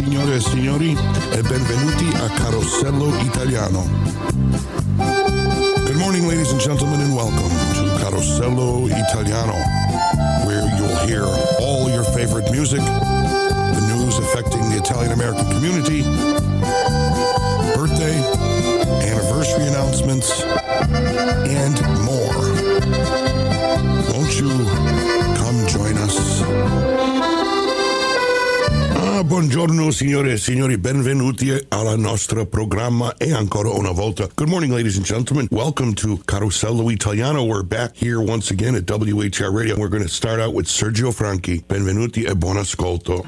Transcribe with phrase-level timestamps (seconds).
[0.00, 0.96] signore e signori,
[1.30, 3.86] e benvenuti a Carosello Italiano.
[4.96, 9.52] Good morning, ladies and gentlemen, and welcome to Carosello Italiano,
[10.46, 11.24] where you'll hear
[11.60, 16.02] all your favorite music, the news affecting the Italian American community,
[17.76, 18.16] birthday,
[19.04, 20.42] anniversary announcements,
[21.44, 21.76] and
[22.08, 22.48] more.
[24.08, 25.19] Won't you
[29.30, 34.26] buongiorno signore e signori, benvenuti al nostro programma e ancora una volta.
[34.34, 35.46] Good morning ladies and gentlemen.
[35.52, 37.44] Welcome to Carosello Italiano.
[37.44, 39.76] We're back here once again at WHR Radio.
[39.76, 41.62] We're going to start out with Sergio Franchi.
[41.64, 43.24] Benvenuti e buon ascolto.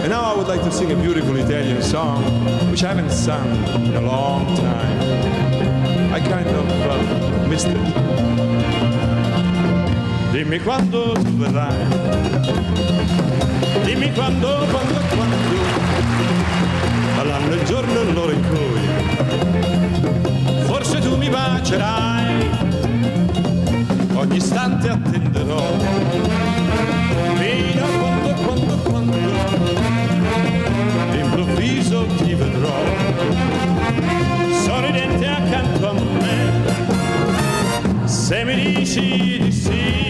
[0.00, 2.24] And now I would like to sing a beautiful Italian song,
[2.70, 3.46] which I haven't sung
[3.84, 6.14] in a long time.
[6.14, 7.76] I kind of uh, missed it.
[10.32, 13.41] Dimmi quando tu verrai
[13.84, 15.36] Dimmi quando, quando, quando,
[17.18, 18.82] all'anno il giorno e l'ora in cui
[20.66, 22.50] forse tu mi bacerai,
[24.14, 25.62] ogni istante attenderò,
[27.36, 29.16] fino a quando, quando, quando,
[31.10, 32.74] d'improvviso ti vedrò,
[34.64, 36.62] sorridente accanto a me,
[38.06, 40.01] se mi dici di sì,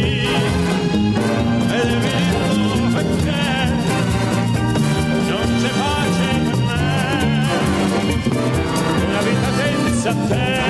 [10.03, 10.61] senza te.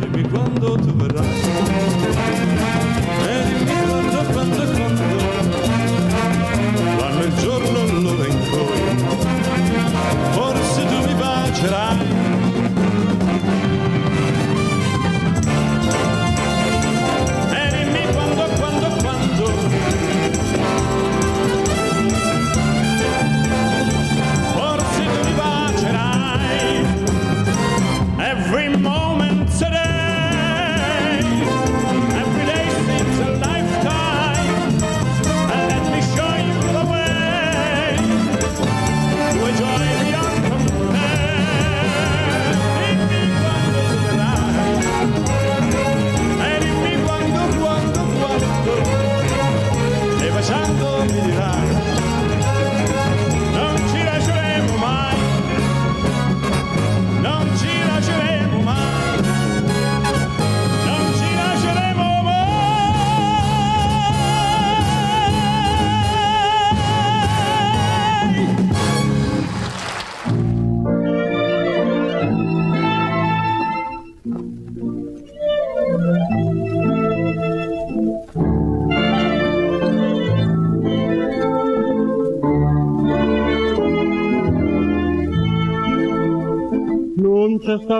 [0.00, 2.37] Dimmi quando tu verrai.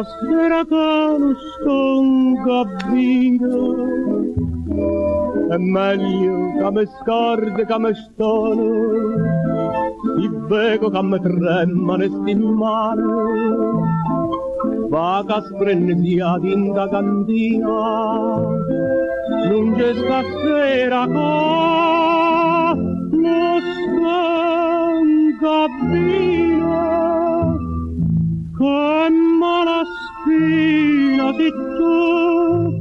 [0.05, 0.75] Stasera che
[1.19, 3.57] non sto in cabina
[5.51, 8.71] è meglio che mi scordi che mi stono
[10.17, 13.25] ti vedo che mi tremano e sti mano
[14.89, 18.41] va che sprendiati in da cantina
[19.49, 21.11] non c'è stasera che
[23.17, 25.39] non sto in
[28.59, 29.09] che
[29.39, 32.75] mala spina di tu,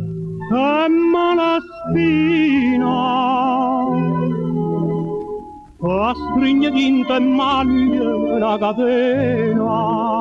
[0.50, 2.96] che mala spina.
[5.80, 10.16] A stringe tinta e maglia una catena.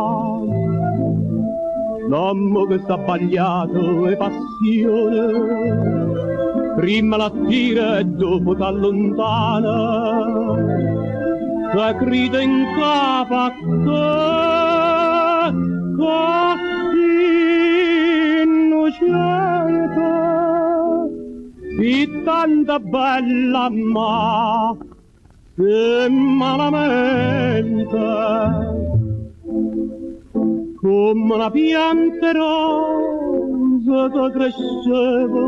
[2.09, 5.27] L'uomo che sta sbagliato è passione,
[6.77, 9.75] prima la tira e dopo t'allontana,
[11.73, 14.96] che grida in capo a te
[15.97, 17.37] così
[18.43, 20.15] innocente
[21.81, 24.77] e tanta bella ma
[25.57, 28.05] se malamente.
[30.81, 35.47] Come una pianta rosa che cresceva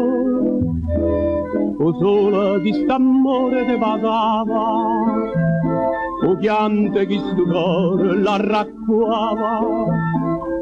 [1.81, 4.61] o sola di st'amore te pagava
[5.65, 5.68] o
[6.39, 9.61] piante che sto cuore la raccuava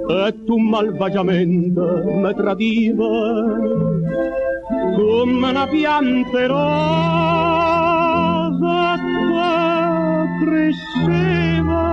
[0.08, 3.08] e tu malvagiamente mi tradiva
[4.96, 7.36] come una pianta rosa
[8.96, 11.84] che cresceva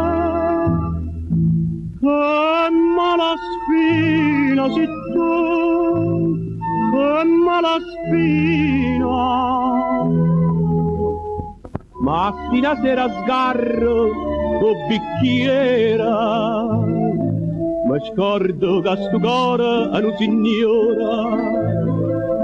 [1.99, 6.37] che mala spina si tu
[6.91, 9.23] che mala spina
[12.03, 14.09] ma fino a sera sgarro
[14.59, 16.11] con bicchiera.
[17.87, 21.37] Ma scordo che sto cuore è un signora,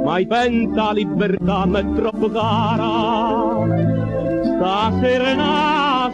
[0.03, 3.67] mai pensa libertà mi è troppo cara.
[4.43, 6.13] Stasera è una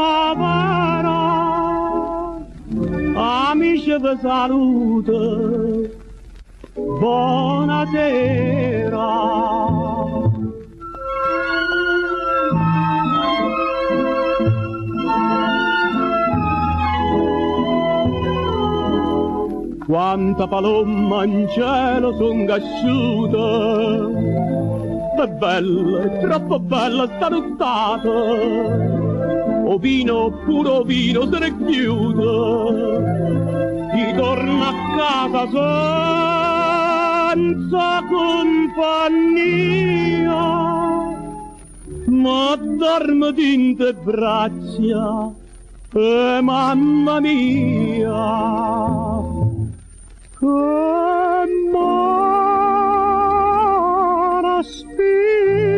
[0.00, 1.18] primavera,
[3.14, 6.04] amici vi saluto,
[6.76, 8.64] buonasera.
[19.86, 23.46] Quanta palomma in cielo son cresciuta,
[25.22, 28.10] è bella, troppo bella sta nottata,
[29.64, 32.24] o vino, puro vino se ne chiude,
[33.94, 36.45] chi torna a casa
[37.36, 39.12] senza compagnia,
[42.06, 45.30] ma dorme in te braccia,
[45.92, 48.14] e mamma mia.
[50.40, 51.02] Amara
[54.62, 55.75] spina.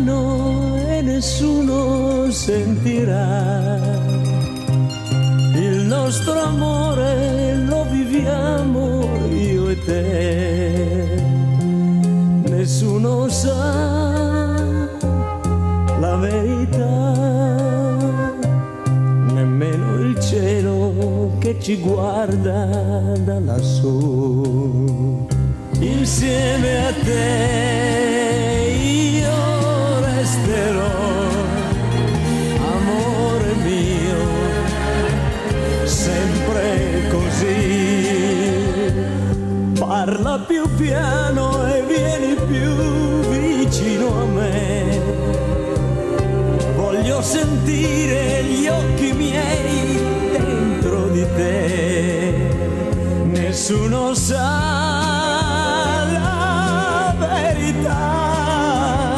[0.00, 3.78] Piano e nessuno sentirà.
[5.54, 11.22] Il nostro amore lo viviamo io e te.
[12.48, 14.58] Nessuno sa
[15.98, 17.14] la verità,
[19.32, 22.66] nemmeno il cielo che ci guarda
[23.24, 25.26] da lassù
[25.80, 28.39] insieme a te
[40.10, 45.00] Parla più piano e vieni più vicino a me.
[46.74, 50.00] Voglio sentire gli occhi miei
[50.32, 52.34] dentro di te.
[53.22, 54.48] Nessuno sa
[56.10, 59.14] la verità.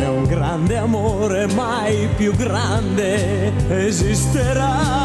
[0.00, 5.03] È un grande amore, mai più grande esisterà.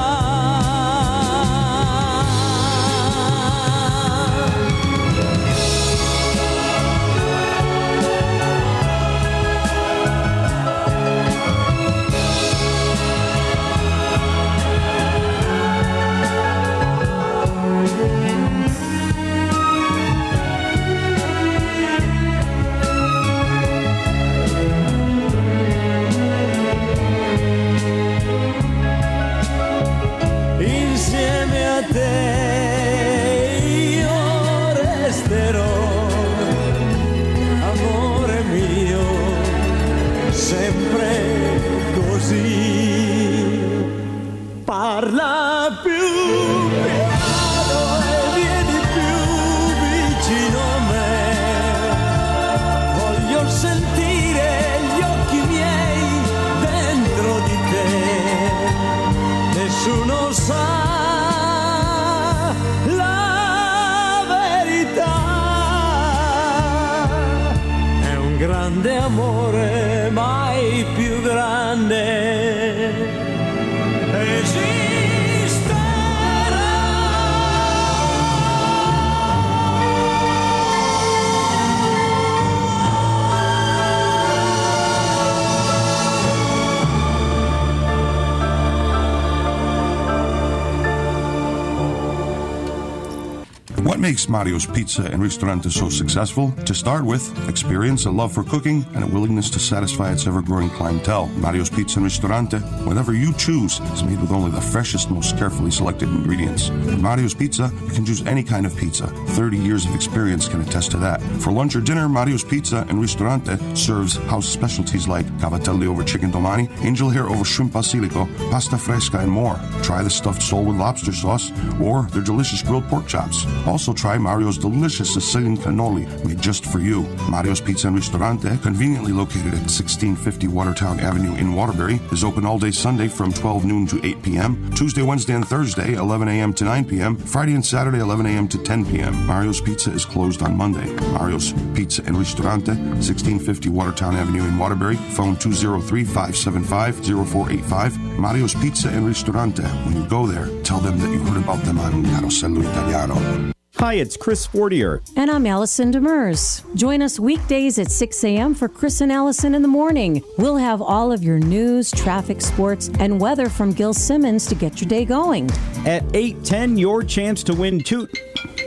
[94.10, 96.52] Makes Mario's Pizza and Ristorante so successful?
[96.66, 100.42] To start with, experience, a love for cooking, and a willingness to satisfy its ever
[100.42, 101.28] growing clientele.
[101.38, 105.70] Mario's Pizza and Ristorante, whatever you choose, is made with only the freshest, most carefully
[105.70, 106.72] selected ingredients.
[106.72, 109.06] At Mario's Pizza, you can choose any kind of pizza.
[109.06, 111.22] 30 years of experience can attest to that.
[111.44, 116.32] For lunch or dinner, Mario's Pizza and Ristorante serves house specialties like cavatelli over chicken
[116.32, 119.60] domani, angel hair over shrimp basilico, pasta fresca, and more.
[119.82, 123.46] Try the stuffed sole with lobster sauce or their delicious grilled pork chops.
[123.66, 127.04] Also, try Mario's delicious Sicilian cannoli made just for you.
[127.30, 132.60] Mario's Pizza and Ristorante, conveniently located at 1650 Watertown Avenue in Waterbury, is open all
[132.60, 136.54] day Sunday from 12 noon to 8 p.m., Tuesday, Wednesday, and Thursday, 11 a.m.
[136.54, 138.48] to 9 p.m., Friday and Saturday, 11 a.m.
[138.48, 139.26] to 10 p.m.
[139.26, 140.94] Mario's Pizza is closed on Monday.
[141.12, 148.00] Mario's Pizza and Ristorante, 1650 Watertown Avenue in Waterbury, phone 203 575 0485.
[148.20, 149.64] Mario's Pizza and Ristorante.
[149.86, 153.54] When you go there, tell them that you heard about them on Carosello Italiano.
[153.80, 155.02] Hi, it's Chris Fortier.
[155.16, 156.66] And I'm Allison Demers.
[156.76, 158.54] Join us weekdays at 6 a.m.
[158.54, 160.22] for Chris and Allison in the morning.
[160.38, 164.82] We'll have all of your news, traffic, sports, and weather from Gil Simmons to get
[164.82, 165.50] your day going.
[165.86, 168.08] At 8:10, your chance to win two.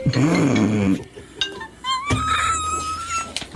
[0.07, 1.05] Mm.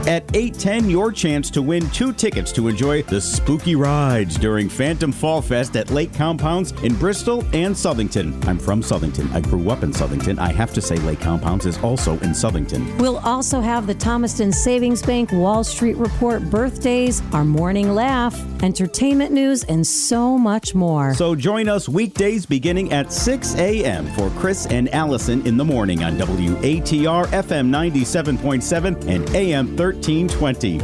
[0.07, 5.11] At 8:10, your chance to win two tickets to enjoy the spooky rides during Phantom
[5.11, 8.33] Fall Fest at Lake Compounds in Bristol and Southington.
[8.47, 9.29] I'm from Southington.
[9.33, 10.39] I grew up in Southington.
[10.39, 12.97] I have to say Lake Compounds is also in Southington.
[12.99, 19.33] We'll also have the Thomaston Savings Bank Wall Street Report birthdays, our morning laugh, entertainment
[19.33, 21.15] news, and so much more.
[21.15, 24.07] So join us weekdays beginning at 6 a.m.
[24.13, 30.79] for Chris and Allison in the morning on WATR FM 97.7 and AM 1320.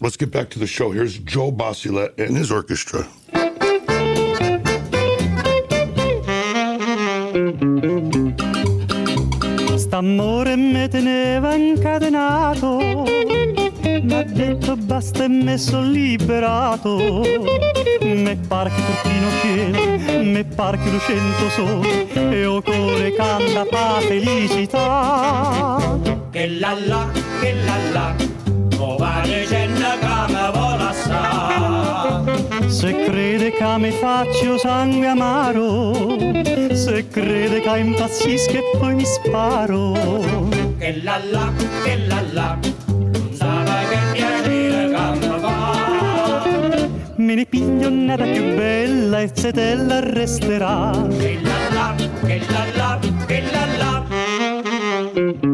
[0.00, 0.90] Let's get back to the show.
[0.92, 3.06] Here's Joe Basilet and his orchestra.
[9.76, 13.04] St'amore me teneva incatenato,
[14.02, 17.22] m'ha detto basta e me son liberato.
[18.02, 19.54] Me par che turchino che,
[20.22, 21.82] me par che lucento so,
[22.14, 25.78] e o core canta pa felicità.
[26.30, 27.06] Che la la,
[27.40, 28.14] che la la,
[28.78, 32.68] o va dicendo che mi vuole assai.
[32.68, 36.16] Se crede che mi faccio sangue amaro,
[36.72, 39.92] se crede che impazzisco e poi mi sparo.
[40.78, 41.52] Che la la,
[41.84, 42.58] che la la,
[47.30, 50.90] Me ne piglio nada più bella e se te la resterà.
[51.16, 51.94] Che la la,
[52.26, 55.49] che la la, che la la.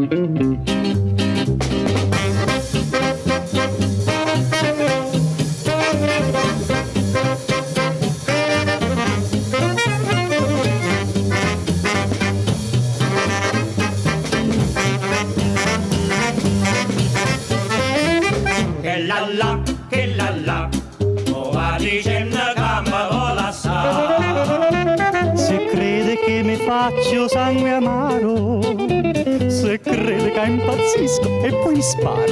[30.97, 32.25] Impazzisco e poi mi sparo.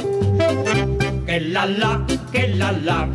[1.25, 3.07] Che la la, che la la,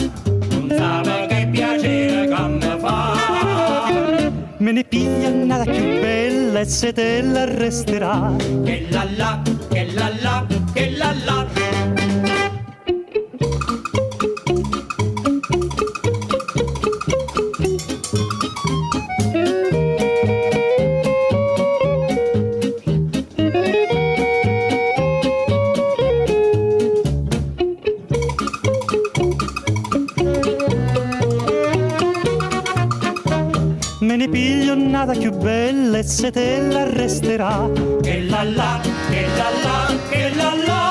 [0.51, 4.31] non sa che piacere mi fa.
[4.59, 8.35] Me ne piglia nada più bella e se te la resterà.
[8.65, 11.60] Che la la, che la la, che la la.
[36.11, 37.71] Bella e te la resterà.
[38.03, 40.89] Che la la, che la la, che la la.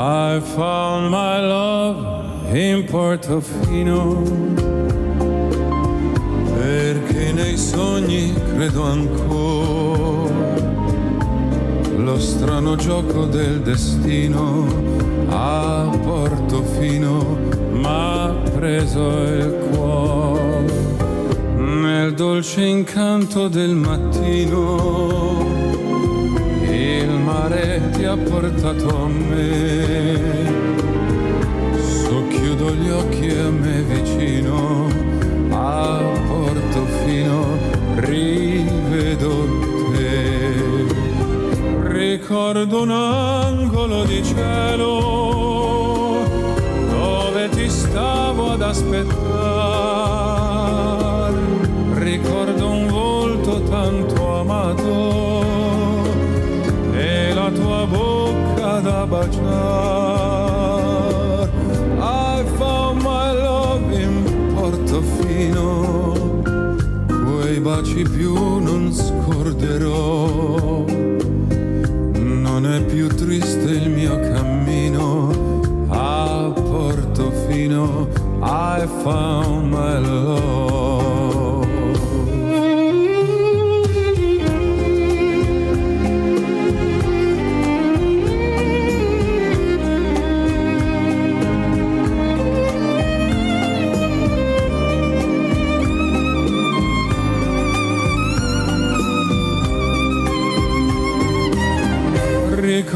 [0.00, 4.47] I found my love in Portofino
[7.58, 10.56] sogni credo ancora.
[11.96, 14.66] Lo strano gioco del destino
[15.28, 17.36] a Portofino
[17.72, 20.86] m'ha preso il cuore.
[21.56, 25.44] Nel dolce incanto del mattino
[26.70, 30.56] il mare ti ha portato a me.
[31.76, 34.17] Socchiudo gli occhi a me vicino,
[38.08, 39.46] rivedo
[39.92, 40.86] te.
[41.88, 46.24] Ricordo un angolo di cielo
[46.90, 49.16] dove ti stavo ad aspettare.
[51.94, 56.06] Ricordo un volto tanto amato
[56.94, 60.07] e la tua bocca da baciare.
[67.68, 70.86] baci più non scorderò.
[72.16, 78.08] Non è più triste il mio cammino a Portofino.
[78.40, 80.77] I found my love.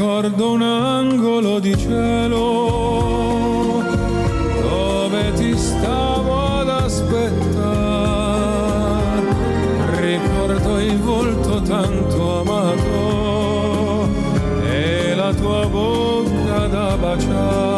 [0.03, 2.41] ricordo un angolo di cielo
[4.61, 7.61] dove ti stavo ad aspettare.
[10.01, 14.09] Ricordo il volto tanto amato
[14.69, 17.72] e la tua bocca da baciare.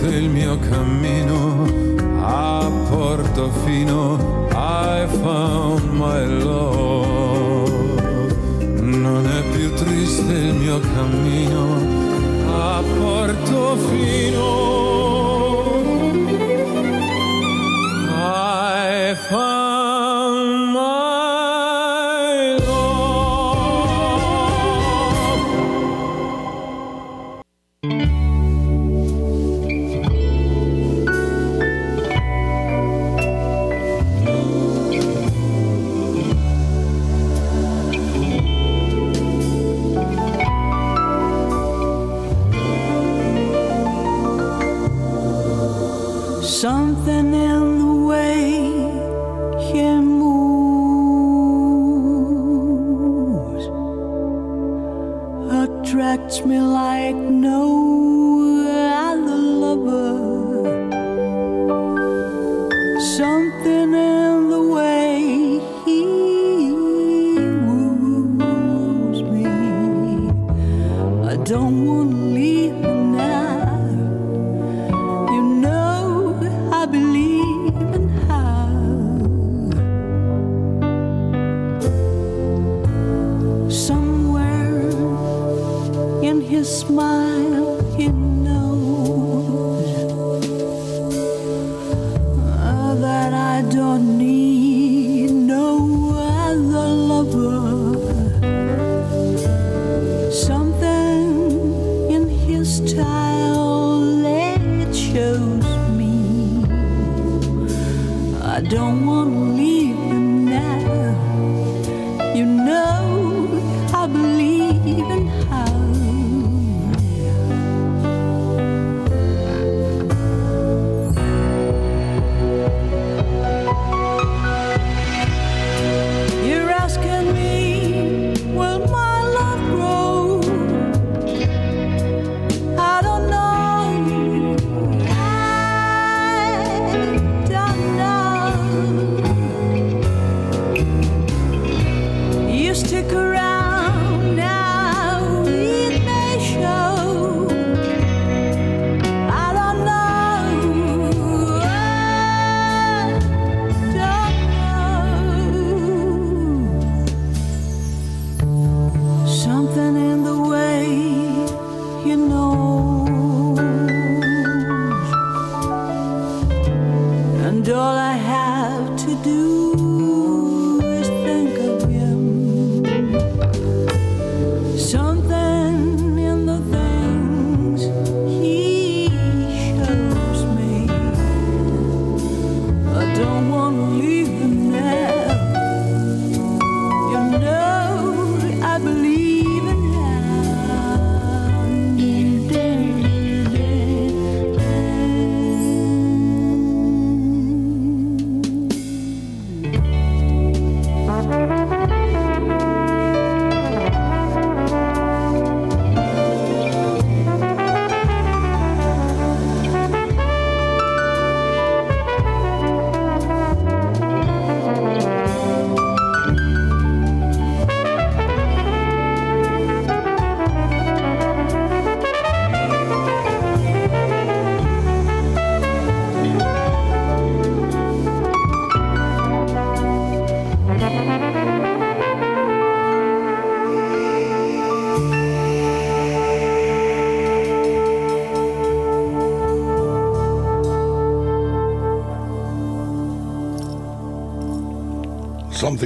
[0.00, 1.66] visto il mio cammino
[2.22, 7.70] a Portofino I found my love
[8.80, 11.76] non è più triste il mio cammino
[12.46, 14.69] a Portofino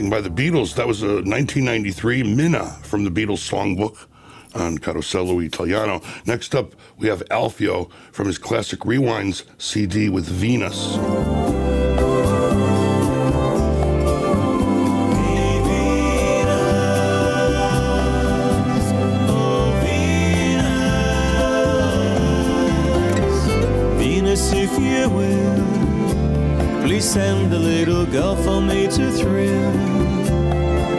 [0.05, 0.75] Something by the Beatles.
[0.75, 4.07] That was uh, a 1993 Minna from the Beatles songbook
[4.55, 6.03] on Carosello Italiano.
[6.27, 10.33] Next up, we have Alfio from his classic Rewinds CD with oh,
[19.31, 19.73] oh,
[23.97, 23.99] Venus.
[23.99, 25.93] Venus, if you will,
[26.85, 29.70] please send a little girl for me to thrill.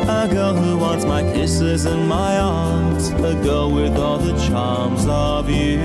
[0.09, 5.05] A girl who wants my kisses and my arms, a girl with all the charms
[5.07, 5.77] of you.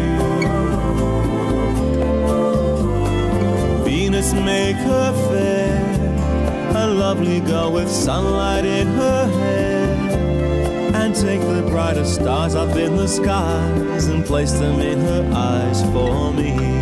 [3.84, 10.94] Venus, make her fair, a lovely girl with sunlight in her hair.
[10.94, 15.82] And take the brightest stars up in the skies and place them in her eyes
[15.92, 16.79] for me.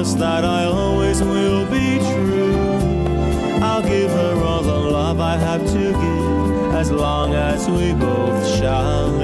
[0.00, 2.56] Promise that I always will be true.
[3.62, 8.46] I'll give her all the love I have to give as long as we both
[8.56, 9.19] shall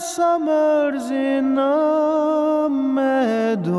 [0.00, 3.70] summer's in a meadow,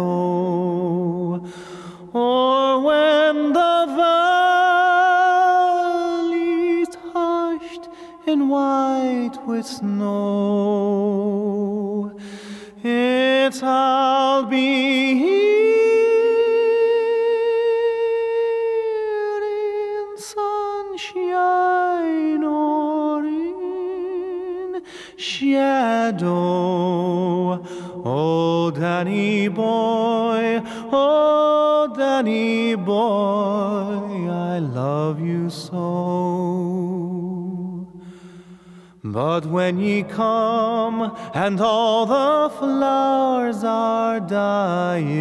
[2.14, 3.86] or when the
[6.82, 7.90] valley's hushed
[8.28, 10.81] and white with snow.
[32.76, 36.92] Boy, I love you so.
[39.04, 45.12] But when ye come and all the flowers are dying,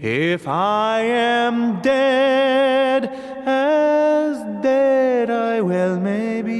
[0.00, 3.10] if I am dead,
[3.44, 6.58] as dead I well may be,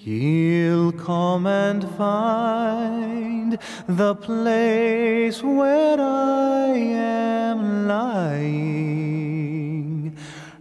[0.00, 3.33] you'll come and find
[3.86, 9.24] the place where I am lying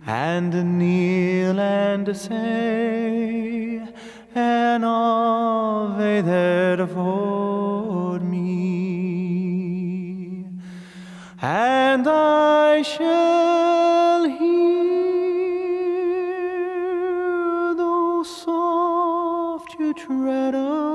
[0.05, 3.81] and kneel and say
[4.35, 8.43] an Ave there for me,
[11.41, 14.73] and I shall hear
[17.75, 20.92] though soft you tread above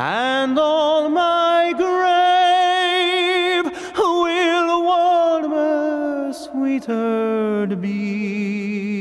[0.00, 3.66] and all my grave
[3.98, 9.00] will warmer, sweeter be.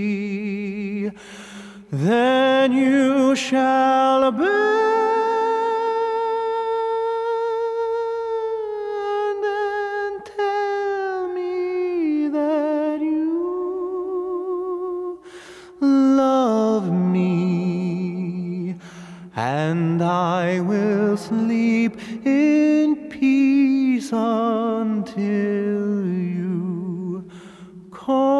[1.89, 4.78] Then you shall bend
[19.69, 21.93] and I will sleep
[22.25, 27.29] in peace until you
[27.91, 28.38] come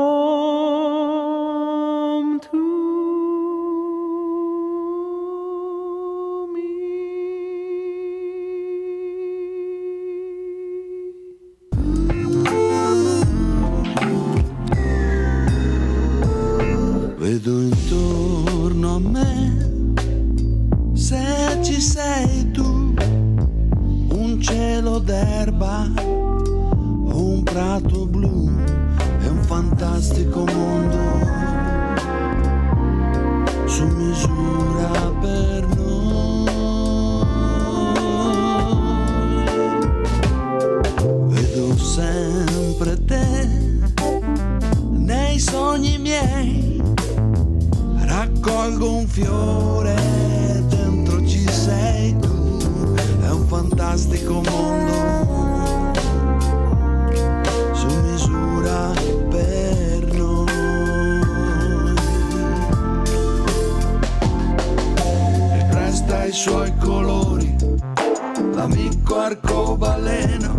[25.09, 28.47] d'erba, un prato blu
[29.21, 30.97] e un fantastico mondo
[33.65, 36.45] su misura per noi.
[41.29, 43.47] Vedo sempre te
[44.91, 46.79] nei sogni miei
[47.95, 49.98] raccolgo un fiore,
[53.89, 55.93] fantastico mondo
[57.73, 58.91] su misura
[59.29, 60.45] per noi.
[65.53, 67.55] E presta i suoi colori,
[68.53, 70.55] l'amico arcobaleno,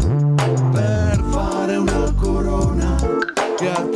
[0.72, 2.96] per fare una corona
[3.56, 3.89] che a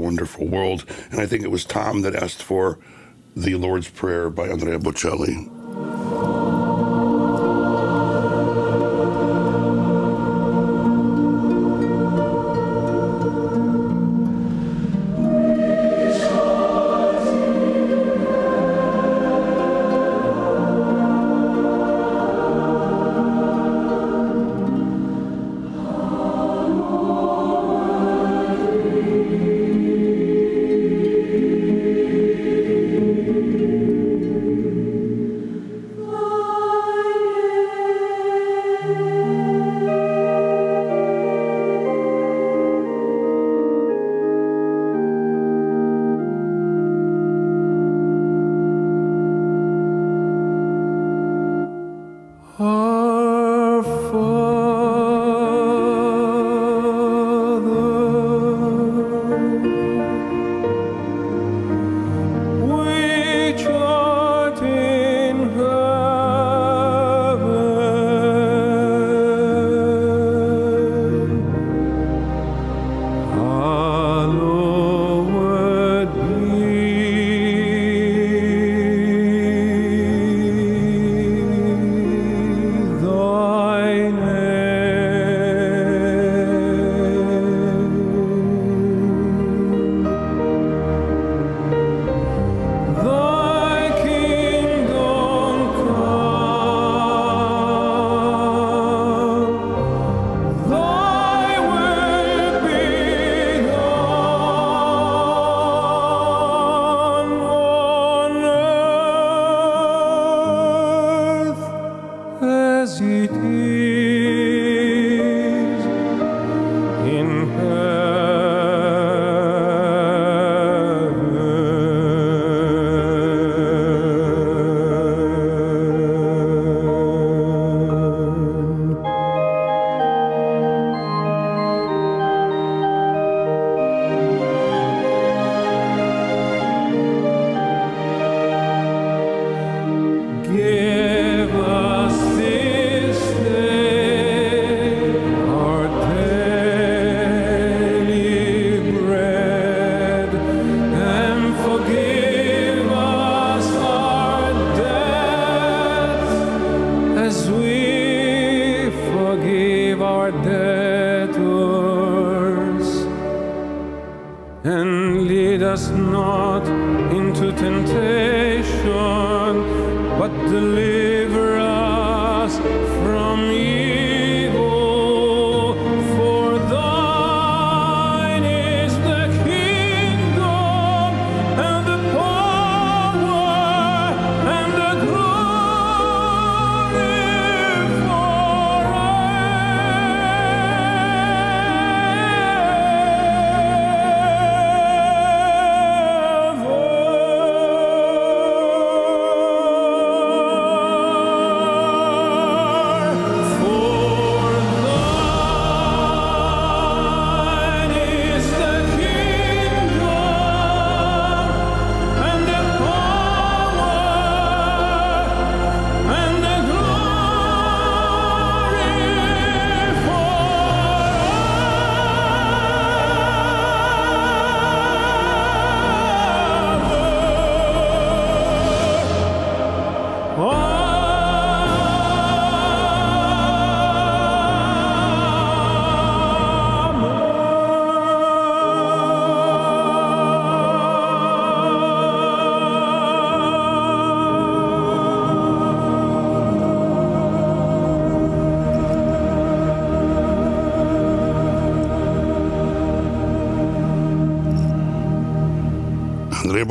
[0.00, 0.84] Wonderful World.
[1.10, 2.78] And I think it was Tom that asked for
[3.36, 5.59] the Lord's Prayer by Andrea Bocelli.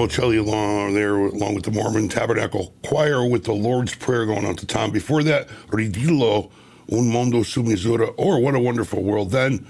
[0.09, 4.45] Andrea Bocelli along there, along with the Mormon Tabernacle Choir with the Lord's Prayer going
[4.45, 4.91] on to Tom.
[4.91, 6.49] Before that, Ridillo,
[6.91, 9.31] Un Mondo Su Misura, or What a Wonderful World.
[9.31, 9.67] Then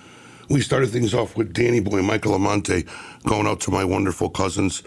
[0.49, 2.85] we started things off with Danny Boy Michael Amante
[3.25, 4.81] going out to my wonderful cousins,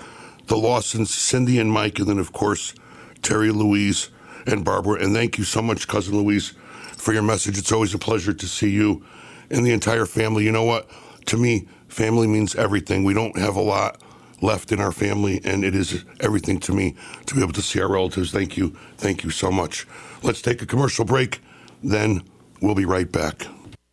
[0.47, 2.75] the Lawsons, Cindy and Mike, and then, of course,
[3.21, 4.09] Terry Louise
[4.47, 5.03] and Barbara.
[5.03, 6.55] And thank you so much, Cousin Louise,
[6.97, 7.59] for your message.
[7.59, 9.05] It's always a pleasure to see you
[9.51, 10.45] and the entire family.
[10.45, 10.89] You know what?
[11.27, 13.05] To me, family means everything.
[13.05, 14.02] We don't have a lot
[14.43, 16.95] left in our family, and it is everything to me
[17.27, 18.31] to be able to see our relatives.
[18.33, 18.77] Thank you.
[18.99, 19.87] Thank you so much.
[20.23, 21.41] Let's take a commercial break,
[21.83, 22.23] then
[22.61, 23.47] we'll be right back.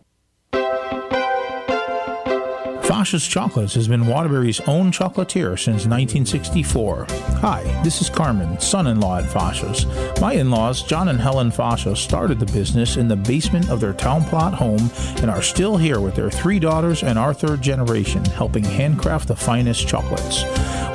[2.90, 7.06] Fasha's Chocolates has been Waterbury's own chocolatier since 1964.
[7.38, 9.86] Hi, this is Carmen, son-in-law at Fasha's.
[10.20, 14.24] My in-laws, John and Helen Fasha, started the business in the basement of their town
[14.24, 18.64] plot home and are still here with their three daughters and our third generation, helping
[18.64, 20.42] handcraft the finest chocolates.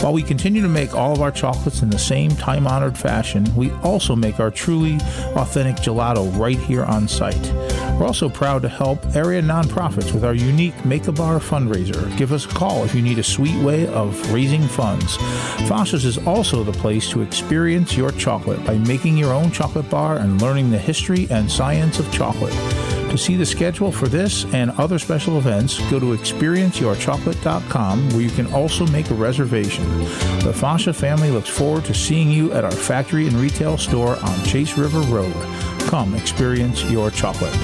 [0.03, 3.71] While we continue to make all of our chocolates in the same time-honored fashion, we
[3.83, 4.95] also make our truly
[5.37, 7.53] authentic gelato right here on site.
[7.97, 11.84] We're also proud to help area nonprofits with our unique Make a Bar fundraiser.
[12.17, 15.17] Give us a call if you need a sweet way of raising funds.
[15.67, 20.17] Foster's is also the place to experience your chocolate by making your own chocolate bar
[20.17, 22.53] and learning the history and science of chocolate.
[23.11, 28.29] To see the schedule for this and other special events, go to experienceyourchocolate.com where you
[28.29, 29.87] can also make a reservation.
[30.39, 34.43] The Fasha family looks forward to seeing you at our factory and retail store on
[34.43, 35.33] Chase River Road.
[35.87, 37.55] Come experience your chocolate.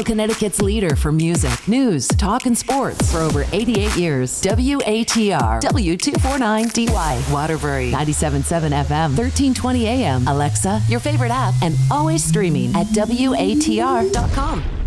[0.00, 4.40] Central Connecticut's leader for music, news, talk, and sports for over 88 years.
[4.40, 10.26] WATR W249DY Waterbury 97.7 FM 1320 AM.
[10.26, 14.79] Alexa, your favorite app, and always streaming at WATR.com.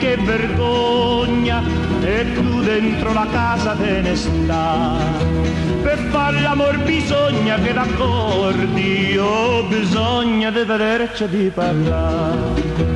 [0.00, 1.62] che vergogna,
[2.00, 4.96] e tu dentro la casa te ne sta.
[5.82, 12.88] Per fare l'amor bisogna che d'accordi, oh bisogna di vederci di parlare.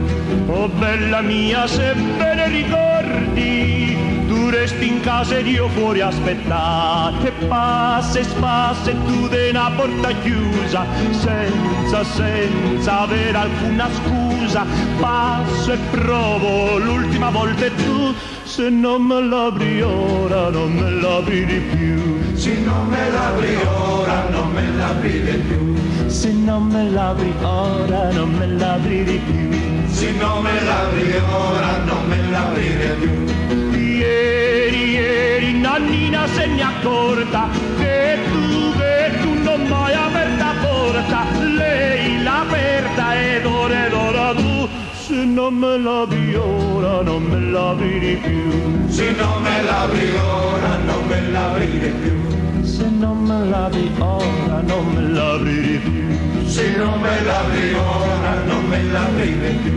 [0.47, 3.97] Oh bella mia, se ve ne ricordi,
[4.27, 7.27] tu resti in casa ed io fuori a aspettare.
[7.27, 14.65] E passa e spassa e tu de una porta chiusa, senza, senza avere alcuna scusa.
[15.01, 18.15] Passo e provo l'ultima volta e tu,
[18.45, 22.37] se non me l'apri ora, non me l'apri di più.
[22.37, 25.75] Se non me l'apri ora, non me l'apri di più.
[26.09, 29.51] Se non me l'apri ora, non me l'apri di più.
[29.89, 33.79] Se non me l'apri ora, non me l'apri di più.
[33.79, 35.94] Ieri, ieri, nannina
[36.35, 41.21] se ne accorta che tu, che tu non mai aperta porta.
[41.41, 44.69] Lei l'ha aperta ed ora ed ora tu.
[45.07, 48.89] Se non me l'apri ora, non me l'apri di più.
[48.89, 52.65] Se non me l'apri ora, non me l'apri di più.
[52.65, 56.47] Se non me l'apri ora, non me l'apri di più.
[56.47, 59.74] Se non me l'apri ora, non me l'apri di più.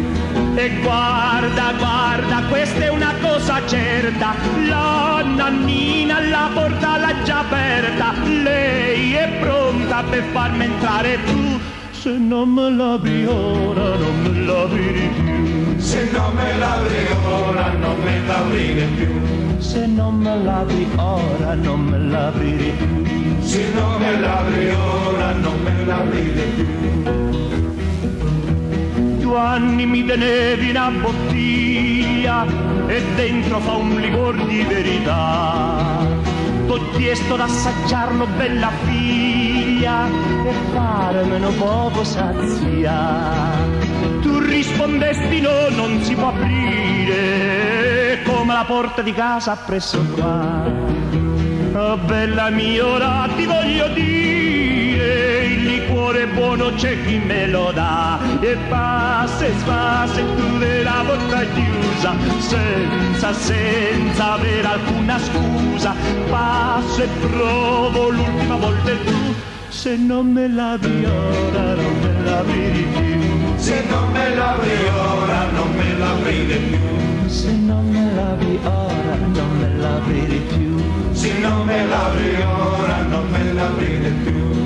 [0.60, 4.34] E guarda, guarda, questa è una cosa certa.
[4.68, 8.14] La nannina la porta l'ha già aperta.
[8.24, 11.60] Lei è pronta per farmi entrare tu.
[11.92, 15.80] Se non me l'apri ora, non me l'apri più.
[15.80, 19.60] Se non me l'apri ora, non me l'apri più.
[19.60, 23.42] Se non me l'apri ora, non me l'apri di più.
[23.42, 26.22] Se non me l'apri ora, non me l'apri
[26.56, 27.27] più.
[29.38, 32.46] Anni mi tenevi una bottiglia
[32.88, 36.06] e dentro fa un liquor di verità.
[36.66, 43.52] T'ho chiesto d'assaggiarlo, bella figlia, e farmelo poco sazia.
[44.22, 50.64] Tu rispondesti no, non si può aprire, come la porta di casa appresso qua.
[51.74, 58.17] Oh, bella mia, ora ti voglio dire il liquore buono c'è chi me lo dà
[58.40, 65.96] e passa e sfassa e chiude la porta chiusa senza, senza avere alcuna scusa.
[66.30, 69.34] Passo e provo l'ultima volta il tu
[69.70, 73.58] se non me lavi ora non me lavi di più.
[73.58, 77.30] Se non me l'apri ora non me l'aprire più.
[77.30, 80.78] Se non me lavi ora non me lavi di più.
[81.12, 84.57] Se non me l'apri ora non me l'aprire più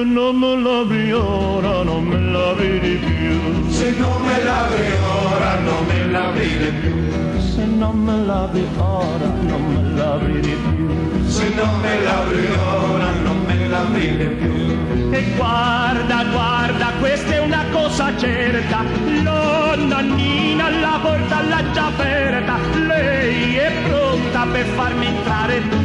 [0.00, 4.92] se non me l'apri ora non me di più, Se non me l'apri
[5.26, 6.94] ora non me l'aprire più.
[7.38, 11.28] Se non me l'apri ora non me di più.
[11.28, 15.12] Se non me l'apri ora non me l'aprire più.
[15.12, 18.82] E guarda, guarda, questa è una cosa certa,
[19.22, 25.68] no, Nannina la porta l'ha già aperta, lei è pronta per farmi entrare.
[25.68, 25.79] tu,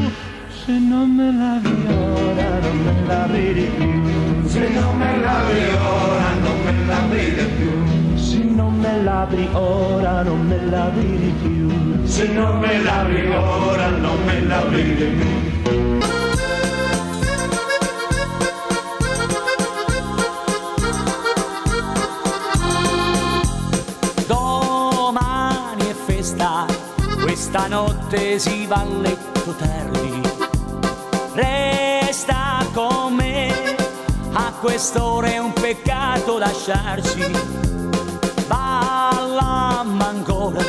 [0.65, 6.33] se non me lavi ora non me lavi di più, Se non me l'apri ora
[6.41, 8.15] non me l'aprire più.
[8.15, 13.89] Se non me lavi ora non me lavi di più, Se non me l'apri ora
[13.89, 15.33] non me l'aprire più.
[24.25, 26.65] Domani è festa,
[27.21, 30.24] questa notte si va a letto tardi.
[34.59, 37.25] Quest'ora è un peccato lasciarci.
[38.47, 40.63] Ballammo ancora,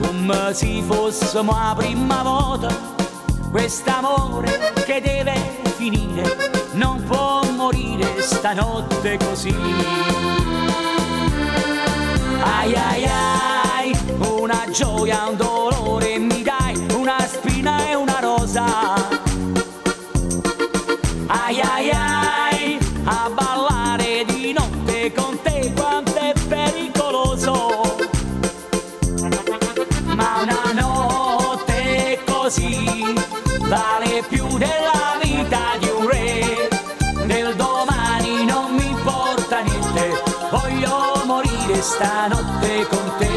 [0.00, 2.68] come se fossimo la prima volta.
[3.50, 9.54] Quest'amore che deve finire, non può morire stanotte così.
[12.42, 18.94] Ai ai ai, una gioia, un dolore mi dai, una spina e una rosa.
[21.26, 22.09] Ai ai ai,
[32.50, 33.14] così
[33.68, 36.68] vale più della vita di un re.
[37.26, 40.20] Del domani non mi importa niente,
[40.50, 43.29] voglio morire stanotte con te.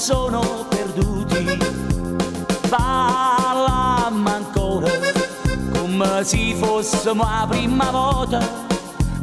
[0.00, 1.58] Sono perduti.
[2.70, 4.88] Ballammo ancora
[5.74, 8.40] come se fossimo la prima volta.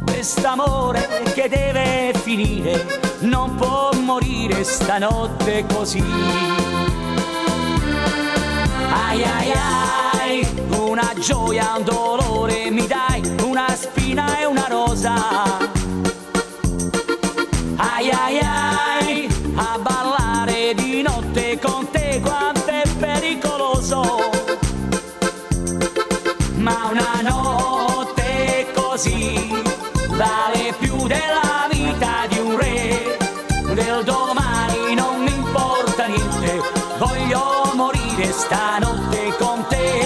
[0.04, 6.04] Quest'amore che deve finire non può morire stanotte così.
[8.92, 10.48] Ai ai ai,
[10.78, 15.58] una gioia, un dolore mi dai, una spina e una rosa.
[17.76, 19.78] Ai ai ai, a
[20.74, 24.30] di notte con te quanto è pericoloso.
[26.56, 29.62] Ma una notte così
[30.08, 33.16] vale più della vita di un re.
[33.72, 36.60] Del domani non mi importa niente,
[36.98, 40.04] voglio morire stanotte con te.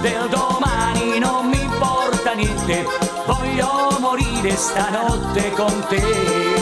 [0.00, 2.86] Del domani non mi importa niente,
[3.26, 6.53] voglio morire stanotte con te.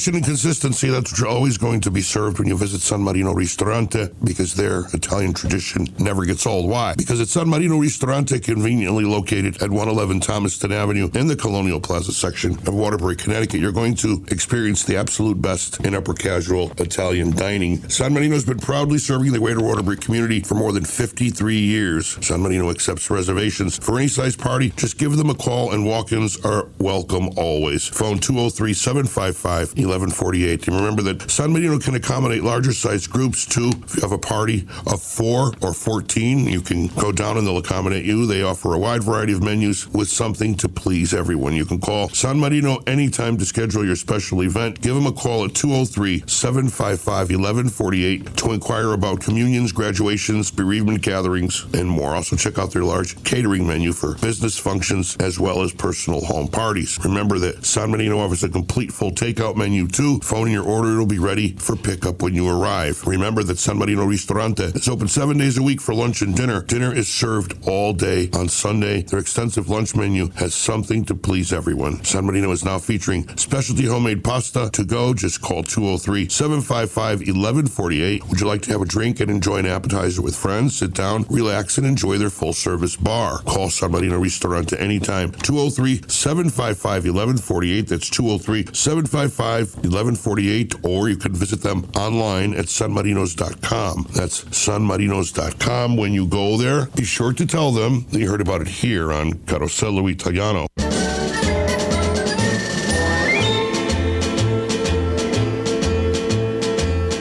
[0.00, 3.02] Tradition and consistency, that's what you're always going to be served when you visit San
[3.02, 6.70] Marino Ristorante because their Italian tradition never gets old.
[6.70, 6.94] Why?
[6.94, 12.14] Because it's San Marino Ristorante, conveniently located at 111 Thomaston Avenue in the Colonial Plaza
[12.14, 13.60] section of Waterbury, Connecticut.
[13.60, 17.86] You're going to experience the absolute best in upper casual Italian dining.
[17.90, 22.16] San Marino's been proudly serving the greater Waterbury community for more than 53 years.
[22.26, 24.70] San Marino accepts reservations for any size party.
[24.76, 27.86] Just give them a call and walk-ins are welcome always.
[27.86, 30.68] Phone 203-755 1148.
[30.68, 33.70] And remember that San Marino can accommodate larger size groups too.
[33.84, 37.58] If you have a party of four or 14, you can go down and they'll
[37.58, 38.26] accommodate you.
[38.26, 41.54] They offer a wide variety of menus with something to please everyone.
[41.54, 44.80] You can call San Marino anytime to schedule your special event.
[44.80, 51.66] Give them a call at 203 755 1148 to inquire about communions, graduations, bereavement gatherings,
[51.74, 52.14] and more.
[52.14, 56.48] Also, check out their large catering menu for business functions as well as personal home
[56.48, 56.98] parties.
[57.04, 60.18] Remember that San Marino offers a complete full takeout menu too.
[60.20, 63.06] Phone in your order, it'll be ready for pickup when you arrive.
[63.06, 66.62] Remember that San Marino Ristorante is open seven days a week for lunch and dinner.
[66.62, 69.02] Dinner is served all day on Sunday.
[69.02, 72.02] Their extensive lunch menu has something to please everyone.
[72.04, 75.14] San Marino is now featuring specialty homemade pasta to go.
[75.14, 78.28] Just call 203 755 1148.
[78.28, 80.76] Would you like to have a drink and enjoy an appetizer with friends?
[80.76, 83.38] Sit down, relax, and enjoy their full service bar.
[83.42, 85.32] Call San Marino Ristorante anytime.
[85.32, 87.88] 203 755 1148.
[87.88, 90.84] That's 203 755 1148.
[90.84, 94.06] Or you can visit them online at sanmarinos.com.
[94.10, 95.96] That's sanmarinos.com.
[95.96, 99.12] When you go there, be sure to tell them that you heard about it here
[99.12, 100.66] on Carosello Italiano.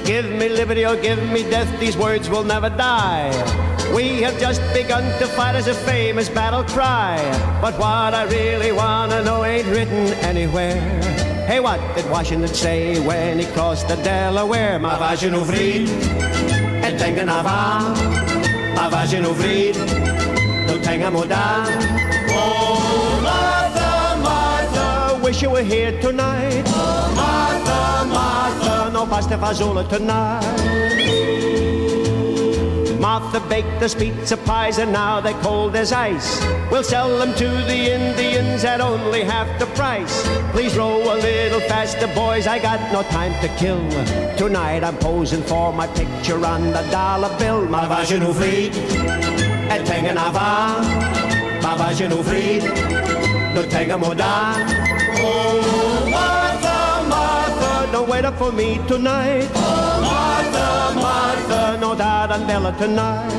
[0.06, 3.30] Give me liberty or give me death, these words will never die.
[3.96, 7.18] We have just begun to fight as a famous battle cry.
[7.62, 11.29] But what I really wanna know ain't written anywhere.
[11.50, 14.78] Hey, what did Washington say when he crossed the Delaware?
[14.80, 15.90] Maar was je nou vriend?
[16.82, 17.82] En denk er naar waar?
[18.76, 19.78] Maar was je nou vriend?
[20.66, 21.12] Nou, denk er.
[22.30, 26.68] Oh, Martha, Martha, wish you were here tonight.
[26.68, 31.49] Oh, Martha, Martha, no pasta fazola tonight.
[33.00, 36.44] Martha baked us pizza pies and now they're cold as ice.
[36.70, 40.28] We'll sell them to the Indians at only half the price.
[40.52, 42.46] Please row a little faster, boys.
[42.46, 43.80] I got no time to kill.
[44.36, 47.66] Tonight I'm posing for my picture on the dollar bill.
[47.68, 48.76] Ma vagina frid,
[49.72, 50.84] et tengen avan.
[51.64, 52.64] Ma vagina frid,
[53.56, 54.68] no tengen modan.
[54.68, 55.09] Oh,
[58.20, 59.50] Wait up for me tonight.
[59.56, 63.32] Oh, Martha, Martha, no Dad and Bella tonight.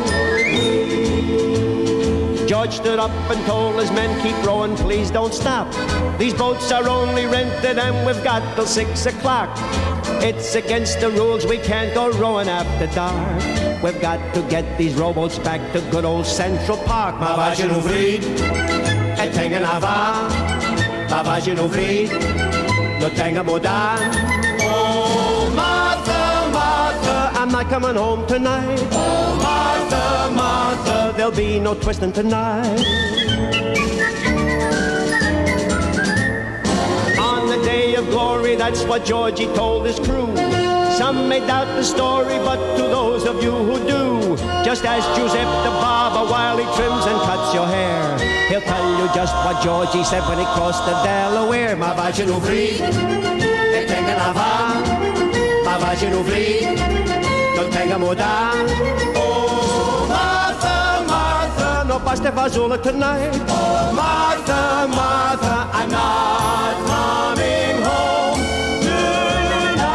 [2.48, 5.70] George stood up and told his men, keep rowing, please don't stop.
[6.18, 9.50] These boats are only rented and we've got till six o'clock.
[10.24, 13.82] It's against the rules, we can't go rowing after dark.
[13.82, 17.20] We've got to get these rowboats back to good old Central Park.
[17.20, 18.24] Ma vagina frid,
[19.20, 20.30] et tengen avan.
[21.10, 22.10] Ma vagina frid,
[22.98, 24.00] no tengen modan.
[24.24, 24.29] Oh,
[27.60, 28.80] I'm coming home tonight.
[28.90, 32.80] Oh, Martha, Martha, there'll be no twisting tonight.
[37.18, 40.34] On the day of glory, that's what Georgie told his crew.
[40.96, 45.44] Some may doubt the story, but to those of you who do, just ask Giuseppe
[45.44, 48.18] the barber while he trims and cuts your hair.
[48.48, 51.76] He'll tell you just what Georgie said when he crossed the Delaware.
[51.76, 55.64] Ma vagina frid, e tenga avan.
[55.66, 57.29] Ma vagina frid,
[57.60, 58.66] non tenga modan.
[59.14, 63.38] Oh, Martha, Martha, no pasta fazola tonight.
[63.48, 68.40] Oh, Martha, Martha, I'm not coming home
[68.80, 69.90] tonight.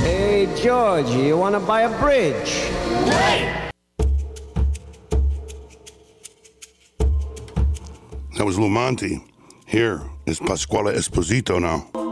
[0.00, 2.70] Hey, Georgie, you want to buy a bridge?
[3.06, 3.54] Wait!
[8.36, 9.22] That was Lumonte.
[9.66, 12.07] Here is Pasquale Esposito now.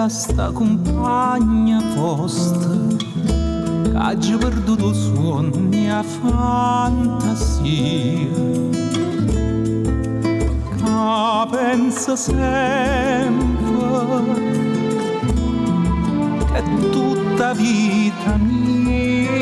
[0.00, 2.76] Cielo sta compagna vostra
[3.82, 7.68] che ha già perduto sogni a fantasia.
[10.76, 12.48] Che pensa sempre
[16.52, 19.36] che tutta vita mia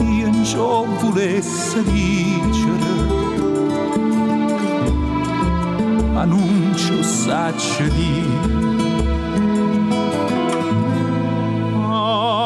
[0.00, 2.97] io non ciò volesse dicere
[6.18, 8.66] ma non ci saccio dire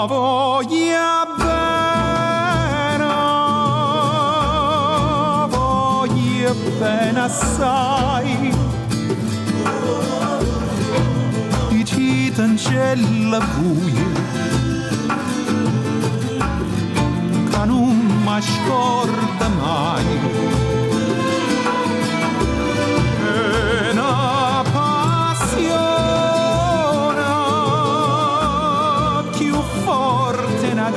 [0.07, 3.07] voglia bene,
[5.49, 8.55] voglia bene assai.
[11.71, 14.07] Di cita in cella buia,
[17.51, 20.72] che non mi scorda mai.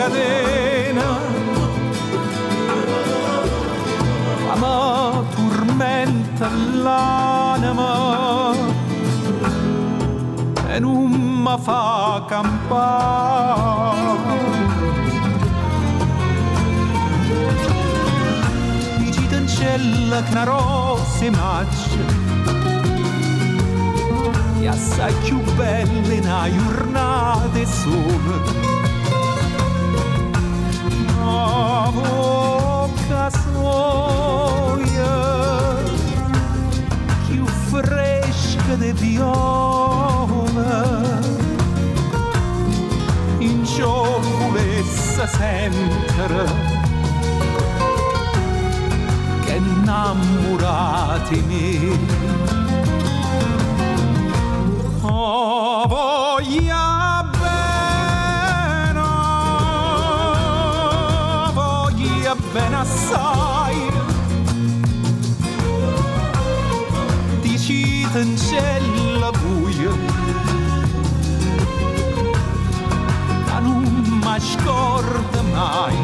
[0.06, 1.20] Catena.
[4.60, 6.50] Ma tormenta
[6.84, 7.94] l'anima.
[10.68, 14.04] E non mi fa campare.
[18.98, 22.24] Dici in cella che una rosa maccia
[24.60, 28.75] e assai più belle in una giornata
[31.96, 34.84] ma bocca soia
[37.28, 40.44] più fresca di viola.
[43.40, 46.46] In ciò volesse sentire
[49.46, 52.25] che innamorati me
[62.56, 63.92] when I saw you
[67.44, 69.92] Die schieten celăbuie
[73.48, 73.96] Dar nu
[74.40, 75.96] scordă mai.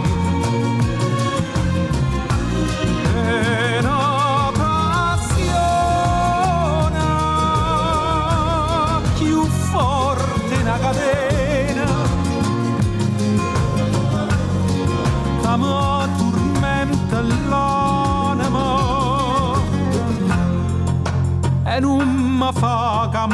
[3.78, 3.86] În
[9.72, 11.31] forte
[21.78, 23.28] en un mafaga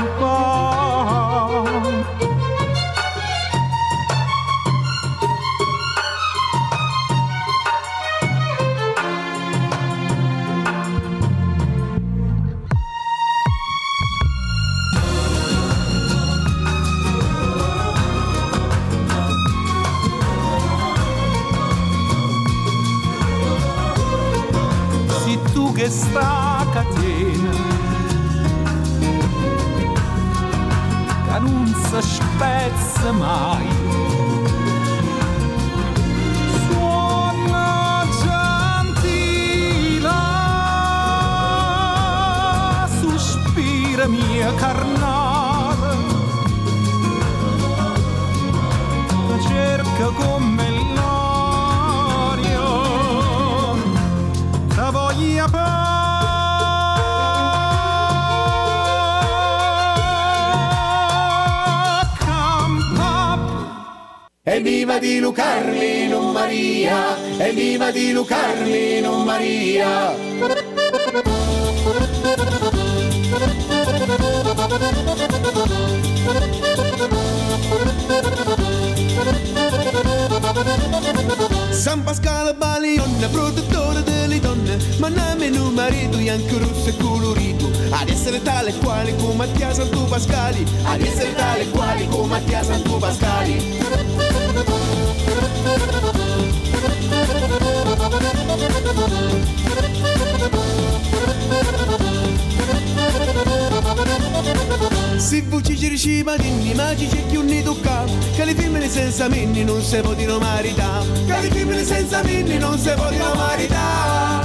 [113.68, 114.42] marità.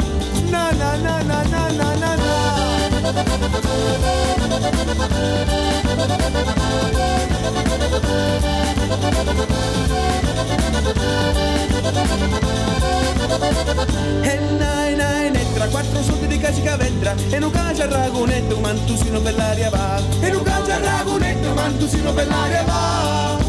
[0.51, 2.33] Na na na na na na na.
[14.23, 19.21] E nai nai ne tra quattro soldi di casica vendra E non cacia ragunetto mantusino
[19.21, 23.42] per l'aria va E non cacia ragunetto mantusino per l'aria va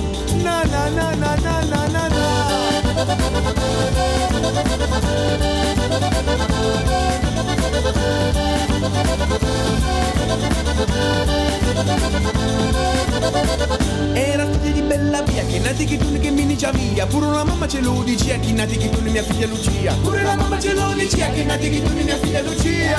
[14.16, 17.44] Era figlia di bella via, che nati che tu che mi dice via Pure la
[17.44, 20.74] mamma ce lo dice, che nati che tu mia figlia Lucia Pure la mamma ce
[20.74, 22.98] lo dice, che nati che tu mia figlia Lucia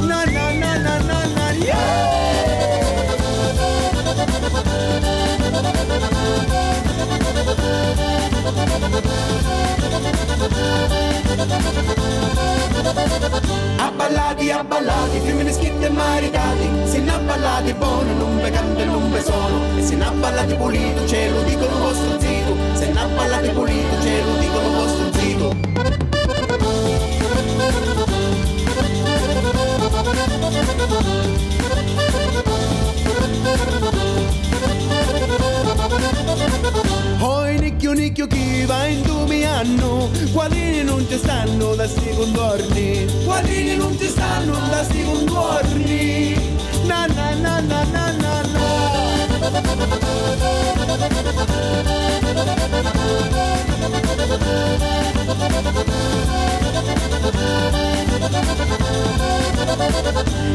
[0.00, 2.43] Na na na na na na
[13.78, 19.22] Abballati, abballati, femmine schitte e maritati Se ne abballati buono, non ve e non ve
[19.22, 19.60] sono.
[19.76, 24.22] E se ne abballati pulito, ce lo dicono vostro zito Se ne abballati pulito, ce
[24.24, 25.54] lo dicono vostro zito
[30.96, 31.43] Oi
[38.14, 43.06] nicchio chi va in tu mi hanno Qualini non ti stanno da sti contorni.
[43.24, 46.34] Qualini non ti stanno da sti contorni.
[46.86, 48.42] Na na na na na na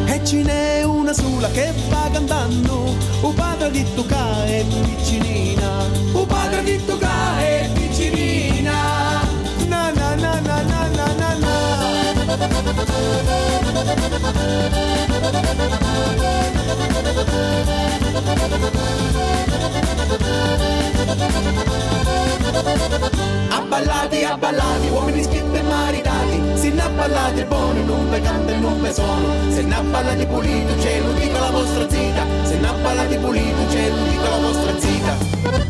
[0.05, 2.95] E ce n'è una sola che va cantando.
[3.21, 5.83] O padre di tocca è piccinina
[6.13, 6.98] O padre di tocca
[23.49, 26.41] Abballati, abballati, uomini scritti e maritati.
[26.53, 30.79] Se ne abballati buono, non ve canto e non ve sono Se ne abballati pulito,
[30.79, 32.25] ce lo dico la vostra zita.
[32.43, 35.69] Se ne abballati pulito, ce lo dico la vostra zita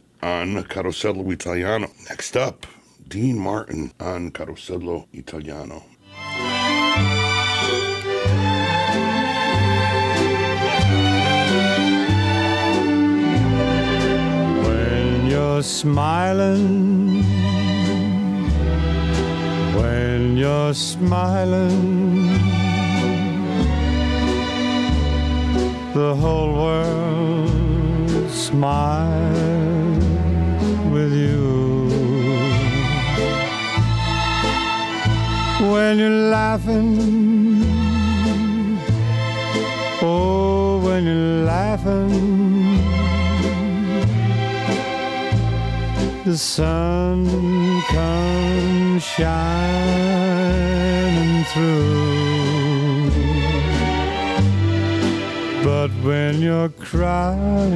[0.41, 1.87] on Carosello Italiano.
[2.09, 2.65] Next up,
[3.07, 5.83] Dean Martin on Carosello Italiano.
[14.65, 17.21] When you're smiling,
[19.75, 22.29] when you're smiling,
[25.93, 29.80] the whole world smiles
[31.21, 31.89] you.
[35.71, 37.63] When you're laughing,
[40.01, 42.41] oh, when you're laughing.
[46.31, 47.25] the sun
[47.89, 49.43] comes shining
[51.51, 53.09] through.
[55.63, 57.71] But when you're crying,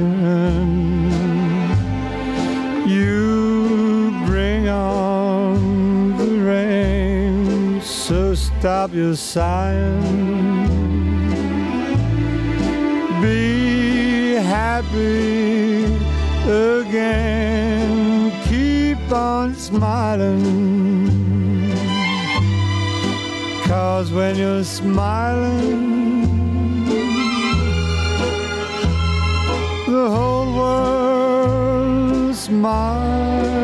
[8.58, 10.00] stop your sighing.
[13.20, 15.84] Be happy
[16.44, 18.32] again.
[18.48, 21.06] Keep on smiling.
[23.64, 26.24] Cause when you're smiling,
[29.86, 33.55] the whole world smiles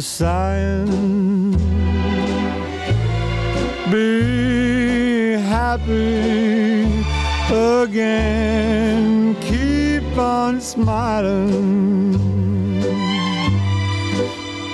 [0.00, 1.52] sighing.
[3.90, 6.84] Be happy
[7.50, 9.34] again.
[9.40, 12.14] Keep on smiling.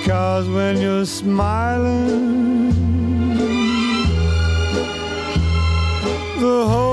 [0.05, 2.71] Cause when you're smiling,
[6.39, 6.92] the whole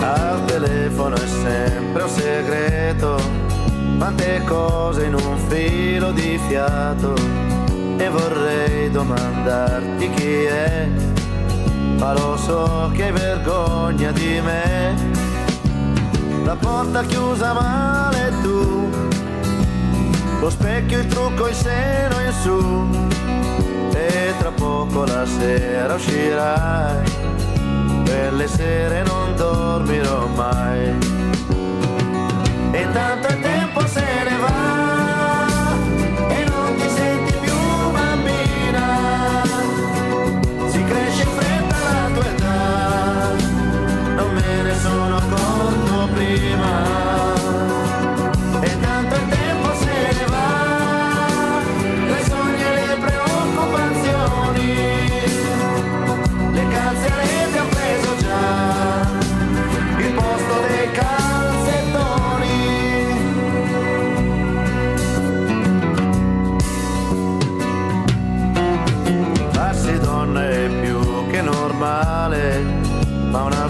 [0.00, 3.20] Al telefono è sempre un segreto,
[3.98, 7.14] quante cose in un filo di fiato.
[7.96, 10.88] E vorrei domandarti chi è,
[11.98, 14.94] ma lo so che hai vergogna di me.
[16.44, 18.88] La porta chiusa male tu,
[20.40, 23.96] lo specchio, il trucco, il seno in su.
[23.96, 27.27] E tra poco la sera uscirai.
[28.08, 30.96] Quelle sere non dormirò mai.
[32.70, 35.76] E tanto tempo se ne va
[36.30, 37.58] e non ti senti più
[37.92, 39.42] bambina.
[40.70, 43.34] Si cresce in la tua età,
[44.80, 45.27] sono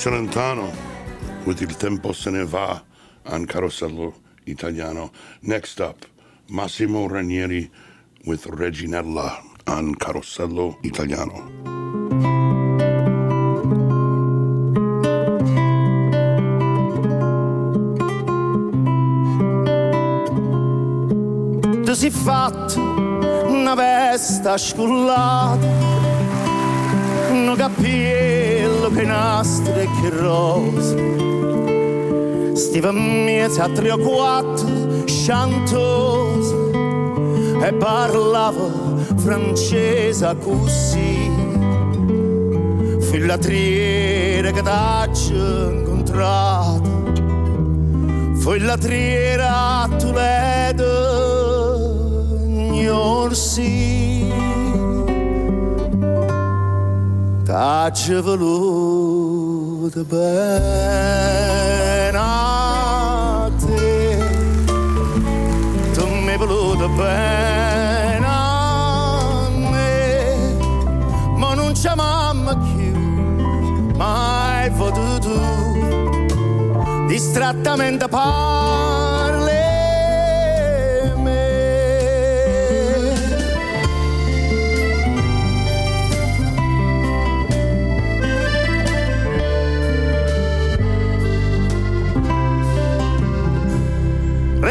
[0.00, 0.72] Celentano
[1.44, 2.82] with Il tempo se ne va
[3.24, 4.14] on Carosello
[4.44, 5.10] Italiano.
[5.40, 6.06] Next up,
[6.48, 7.70] Massimo Ranieri
[8.24, 11.58] with Reginella on Carosello Italiano.
[21.92, 22.80] Si fatto
[23.48, 25.66] una vesta scullata,
[27.28, 30.96] un cappello che nastro e che rosa,
[32.54, 36.54] stiva mezza a tre o quattro, sciantosa,
[37.62, 38.70] e parlava
[39.16, 41.28] francese così.
[43.10, 47.12] Fillatriere che t'hai incontrato,
[48.36, 50.88] fillatriere a Toledo,
[52.90, 54.09] orsi.
[57.50, 64.18] T'hai voluto bene a te,
[65.92, 70.56] tu mi hai voluto bene a me,
[71.38, 72.92] ma non c'è mamma più,
[73.96, 75.40] mai potuto,
[77.08, 79.19] distrattamente parli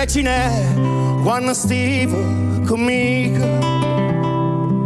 [0.10, 2.18] Regine, quando stivo
[2.66, 3.46] conmigo,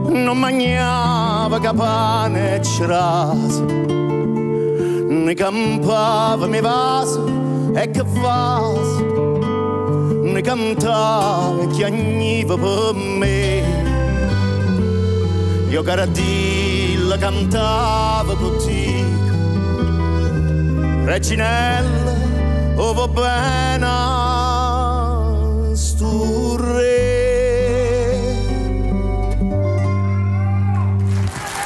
[0.10, 3.62] non mangiava capane e cerase,
[5.08, 7.26] ne campava mi vaso
[7.74, 9.40] e che vaso,
[10.24, 13.64] ne cantava e chiagniva per me.
[15.70, 19.32] Io caradilla cantava contigo,
[21.06, 22.14] Reginella,
[22.76, 24.23] oh va bene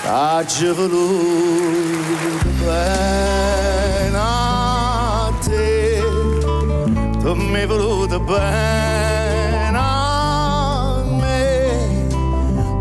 [0.07, 6.01] T'hai voluto bene a te,
[7.19, 12.07] tu mi hai voluto bene a me,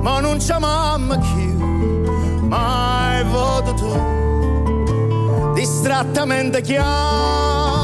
[0.02, 7.75] ma non c'è mamma più, mai voto tu, distrattamente chiama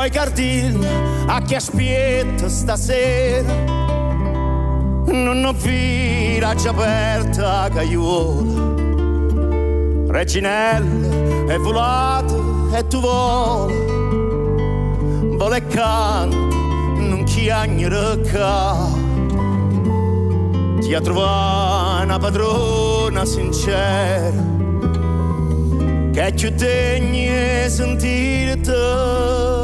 [0.00, 0.82] Oi cardin
[1.26, 3.52] a chi aspetta stasera.
[5.04, 8.76] Non ho vira già aperta cagliuola
[10.08, 13.74] Reginella è volato e tu vola.
[15.36, 16.56] Vola e canta,
[16.96, 18.88] non chiagnere ca
[20.80, 24.42] Ti ha trovato una padrona sincera
[26.10, 29.59] Che più degna di sentirti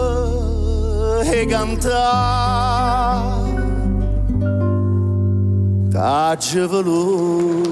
[5.90, 7.70] T'hai voluto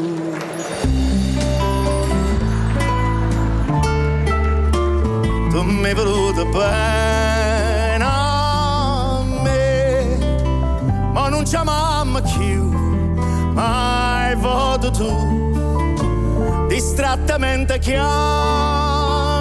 [5.50, 10.18] Tu mi hai voluto bene a me
[11.12, 12.68] Ma non c'è mamma più
[13.54, 19.33] Mai voto tu Distrattamente chiama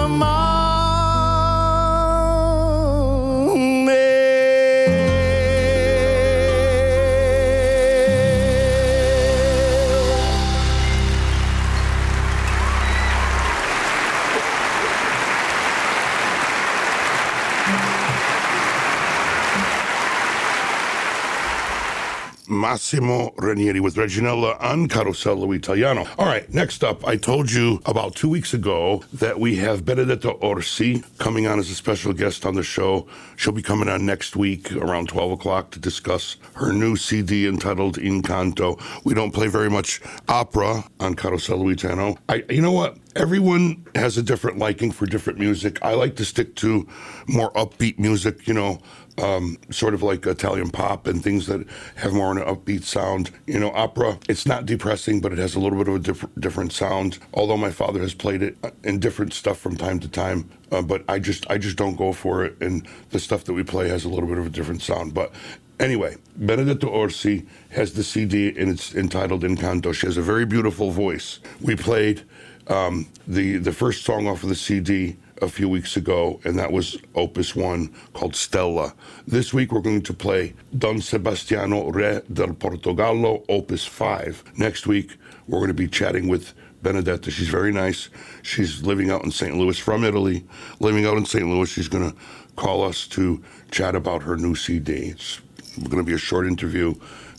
[22.64, 26.06] Massimo Ranieri with Reginella on Carosello Italiano.
[26.16, 30.30] All right, next up, I told you about two weeks ago that we have Benedetta
[30.30, 33.06] Orsi coming on as a special guest on the show.
[33.36, 37.98] She'll be coming on next week around 12 o'clock to discuss her new CD entitled
[37.98, 38.80] Incanto.
[39.04, 42.16] We don't play very much opera on Carosello Italiano.
[42.30, 42.96] I, you know what?
[43.14, 45.78] Everyone has a different liking for different music.
[45.82, 46.88] I like to stick to
[47.28, 48.80] more upbeat music, you know,
[49.18, 51.66] um, sort of like Italian pop and things that
[51.96, 53.30] have more of an upbeat sound.
[53.46, 56.26] You know, opera, it's not depressing, but it has a little bit of a diff-
[56.38, 57.18] different sound.
[57.34, 61.04] Although my father has played it in different stuff from time to time, uh, but
[61.08, 62.56] I just I just don't go for it.
[62.60, 65.14] And the stuff that we play has a little bit of a different sound.
[65.14, 65.32] But
[65.78, 69.94] anyway, Benedetta Orsi has the CD and it's entitled Encanto.
[69.94, 71.40] She has a very beautiful voice.
[71.60, 72.24] We played
[72.68, 76.72] um, the the first song off of the CD a few weeks ago, and that
[76.72, 78.94] was Opus 1 called Stella.
[79.26, 84.44] This week we're going to play Don Sebastiano Re del Portogallo, Opus 5.
[84.56, 85.16] Next week
[85.48, 87.30] we're going to be chatting with Benedetta.
[87.30, 88.10] She's very nice.
[88.42, 89.56] She's living out in St.
[89.56, 90.44] Louis from Italy,
[90.80, 91.46] living out in St.
[91.46, 91.68] Louis.
[91.68, 92.16] She's going to
[92.56, 95.08] call us to chat about her new CD.
[95.08, 95.40] It's
[95.82, 96.94] going to be a short interview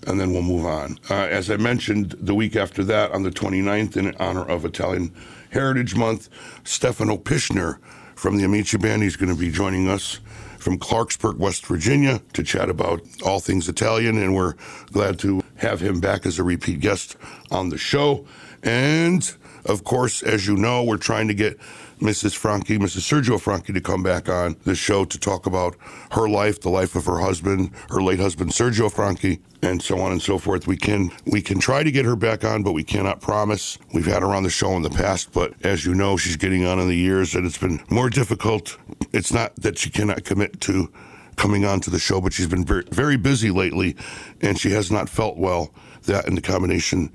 [0.07, 0.99] and then we'll move on.
[1.09, 5.13] Uh, as I mentioned, the week after that, on the 29th, in honor of Italian
[5.55, 6.27] Heritage Month,
[6.65, 7.79] Stefano Pischner
[8.15, 10.19] from the Amici Band, he's going to be joining us
[10.57, 14.17] from Clarksburg, West Virginia, to chat about all things Italian.
[14.17, 14.55] And we're
[14.91, 17.15] glad to have him back as a repeat guest
[17.51, 18.25] on the show.
[18.63, 19.33] And
[19.63, 21.57] of course, as you know, we're trying to get
[21.99, 22.35] Mrs.
[22.35, 23.01] Franchi, Mrs.
[23.01, 25.75] Sergio Franchi, to come back on the show to talk about
[26.11, 30.11] her life, the life of her husband, her late husband Sergio Franchi, and so on
[30.11, 30.67] and so forth.
[30.67, 33.77] We can we can try to get her back on, but we cannot promise.
[33.93, 36.65] We've had her on the show in the past, but as you know, she's getting
[36.65, 38.77] on in the years, and it's been more difficult.
[39.13, 40.91] It's not that she cannot commit to
[41.35, 43.95] coming on to the show, but she's been very, very busy lately,
[44.41, 45.71] and she has not felt well.
[46.03, 47.11] That and the combination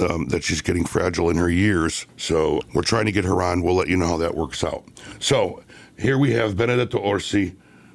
[0.00, 2.06] um, that she's getting fragile in her years.
[2.16, 3.62] So we're trying to get her on.
[3.62, 4.84] We'll let you know how that works out.
[5.18, 5.62] So
[5.98, 7.54] here we have Benedetto Orsi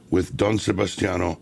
[0.10, 1.40] with Don Sebastiano,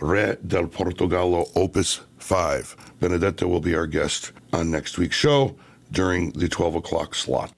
[0.00, 2.76] Re del Portogallo, Opus 5.
[3.00, 5.56] Benedetto will be our guest on next week's show
[5.92, 7.52] during the 12 o'clock slot.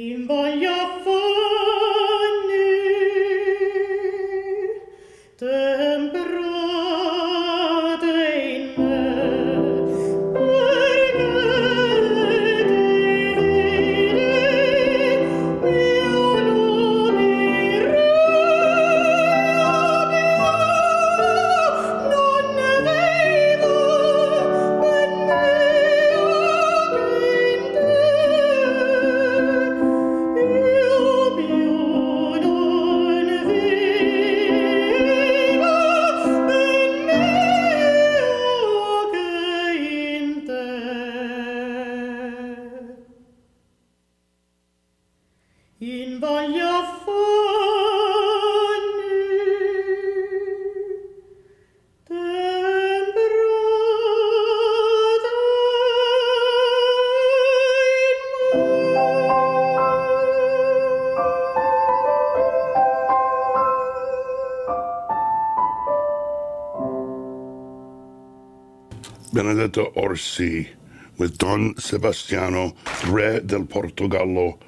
[0.00, 0.49] Boy.
[70.10, 70.68] Benedetto Orsi
[71.18, 72.74] with Don Sebastiano,
[73.06, 74.58] Re del Portogallo,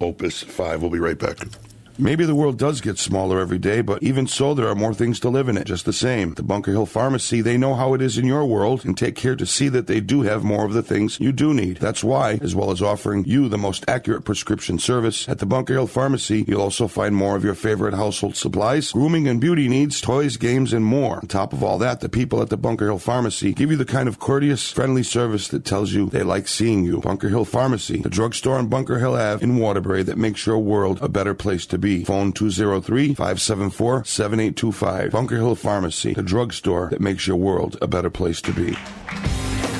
[0.00, 0.80] Opus 5.
[0.80, 1.67] We'll be right back.
[2.00, 5.18] Maybe the world does get smaller every day, but even so, there are more things
[5.18, 6.34] to live in it, just the same.
[6.34, 9.34] The Bunker Hill Pharmacy, they know how it is in your world and take care
[9.34, 11.78] to see that they do have more of the things you do need.
[11.78, 15.72] That's why, as well as offering you the most accurate prescription service, at the Bunker
[15.74, 20.00] Hill Pharmacy, you'll also find more of your favorite household supplies, grooming and beauty needs,
[20.00, 21.16] toys, games, and more.
[21.16, 23.84] On top of all that, the people at the Bunker Hill Pharmacy give you the
[23.84, 27.00] kind of courteous, friendly service that tells you they like seeing you.
[27.00, 31.00] Bunker Hill Pharmacy, the drugstore on Bunker Hill Ave in Waterbury that makes your world
[31.02, 31.87] a better place to be.
[32.04, 35.10] Phone 203-574-7825.
[35.10, 38.76] Bunker Hill Pharmacy, the drugstore that makes your world a better place to be.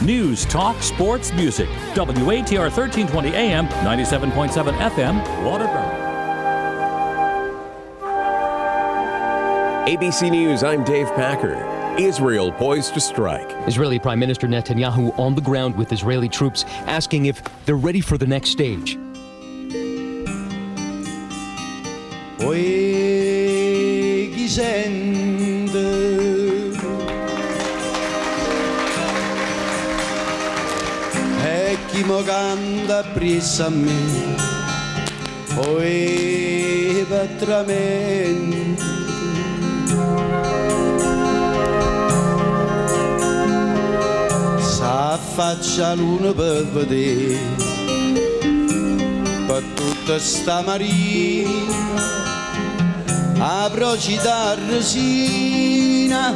[0.04, 1.68] News, talk, sports, music.
[1.94, 6.06] WATR 1320 AM, 97.7 FM, Waterbury.
[9.88, 11.56] ABC News, I'm Dave Packer.
[11.98, 13.50] Israel poised to strike.
[13.66, 18.18] Israeli Prime Minister Netanyahu on the ground with Israeli troops asking if they're ready for
[18.18, 18.97] the next stage.
[32.08, 34.36] E chi mo canta appresso a me.
[35.54, 38.76] Poi patramente
[44.58, 47.38] s'affaccia l'uno per vedere.
[49.46, 52.06] Per tutta sta marina.
[53.40, 56.34] A procita resina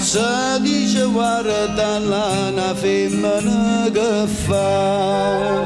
[0.00, 5.58] se dice guarda tan la na fi mână găfau.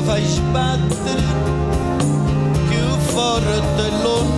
[0.00, 1.22] me vais bater
[2.68, 4.37] que o fora da lona.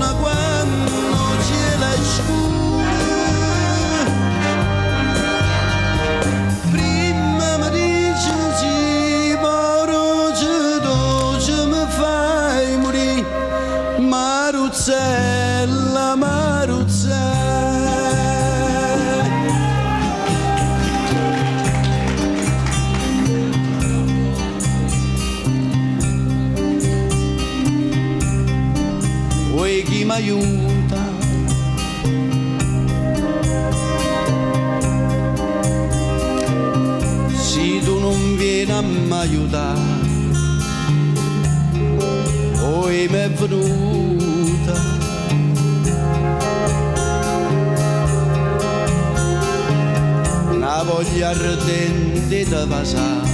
[51.03, 53.29] Voglia ardente da passare,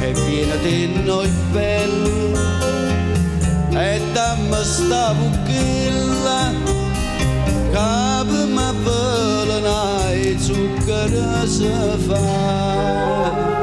[0.00, 2.40] che viene di noi bella
[3.72, 6.52] e dammi sta buchilla.
[7.72, 11.68] Capo ma velena e zucchero si
[12.06, 13.53] fa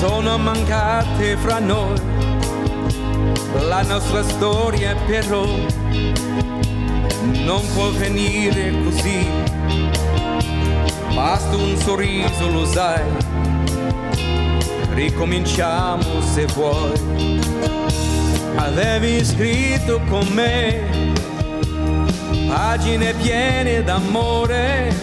[0.00, 2.00] sono mancate fra noi.
[3.68, 5.44] La nostra storia però
[7.44, 9.26] non può venire così,
[11.12, 13.02] basta un sorriso, lo sai,
[14.94, 17.38] ricominciamo se vuoi.
[18.54, 21.12] Avevi scritto con me
[22.48, 24.94] pagine piene d'amore,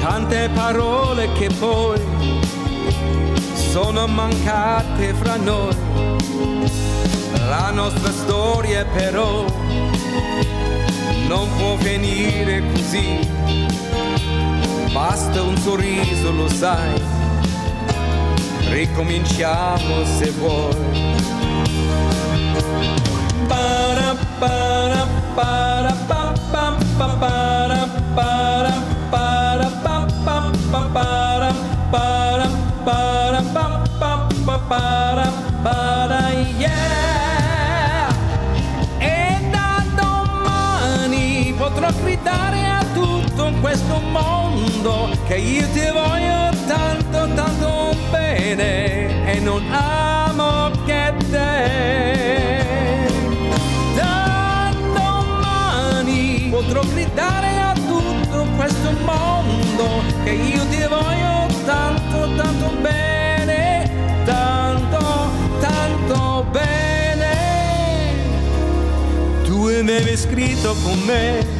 [0.00, 2.07] tante parole che poi
[3.80, 5.72] sono mancate fra noi.
[7.48, 9.44] La nostra storia però
[11.28, 13.20] non può venire così,
[14.92, 17.00] basta un sorriso, lo sai,
[18.70, 20.76] ricominciamo se vuoi.
[23.46, 25.06] Para, para,
[25.36, 27.57] para, pa, pam, pa,
[43.60, 52.64] questo mondo che io ti voglio tanto, tanto bene e non amo che te.
[53.94, 63.90] Da domani potrò gridare a tutto questo mondo che io ti voglio tanto, tanto bene,
[64.24, 65.30] tanto,
[65.60, 67.36] tanto bene.
[69.44, 71.57] Tu avevi scritto con me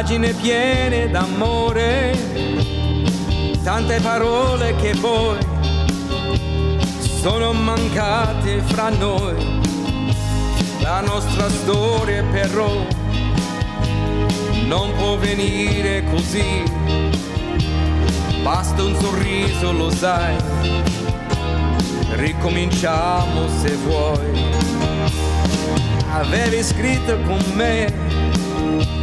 [0.00, 2.16] pagine piene d'amore,
[3.62, 5.38] tante parole che poi
[7.20, 9.60] sono mancate fra noi.
[10.80, 12.82] La nostra storia però
[14.64, 16.62] non può venire così,
[18.42, 20.34] basta un sorriso, lo sai,
[22.12, 24.48] ricominciamo se vuoi.
[26.10, 28.99] Avevi scritto con me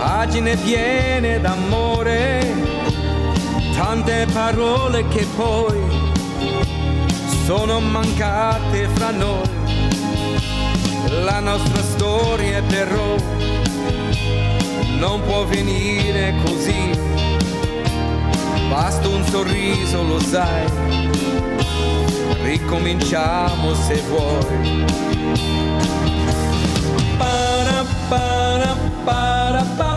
[0.00, 2.54] pagine piene d'amore,
[3.76, 5.78] tante parole che poi
[7.44, 9.48] sono mancate fra noi.
[11.22, 13.14] La nostra storia però
[14.98, 16.92] non può venire così,
[18.70, 20.64] basta un sorriso, lo sai,
[22.42, 24.86] ricominciamo se vuoi.
[27.18, 29.89] Para, para, para,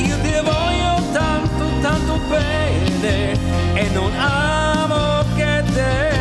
[0.00, 3.32] io ti voglio tanto, tanto bene
[3.74, 6.14] e non amo che te.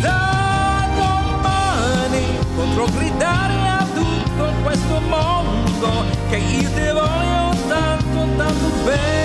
[0.00, 2.24] Da domani
[2.54, 9.23] potrò gridare a tutto questo mondo che io ti voglio tanto, tanto bene,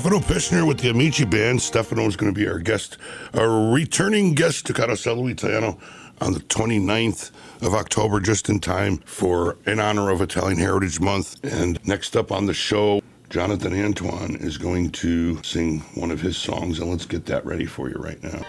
[0.00, 1.60] Stefano Pishner with the Amici Band.
[1.60, 2.96] Stefano is going to be our guest,
[3.34, 5.78] our returning guest to Carosello Italiano
[6.22, 11.36] on the 29th of October, just in time for in honor of Italian Heritage Month.
[11.44, 16.38] And next up on the show, Jonathan Antoine is going to sing one of his
[16.38, 18.40] songs, and let's get that ready for you right now.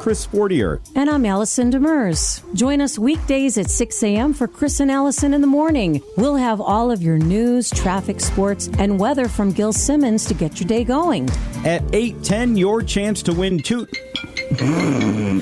[0.00, 0.80] Chris Fortier.
[0.96, 2.42] And I'm Allison Demers.
[2.54, 4.32] Join us weekdays at 6 a.m.
[4.32, 6.02] for Chris and Allison in the morning.
[6.16, 10.58] We'll have all of your news, traffic, sports, and weather from Gil Simmons to get
[10.58, 11.28] your day going.
[11.66, 13.86] At 8:10, your chance to win two.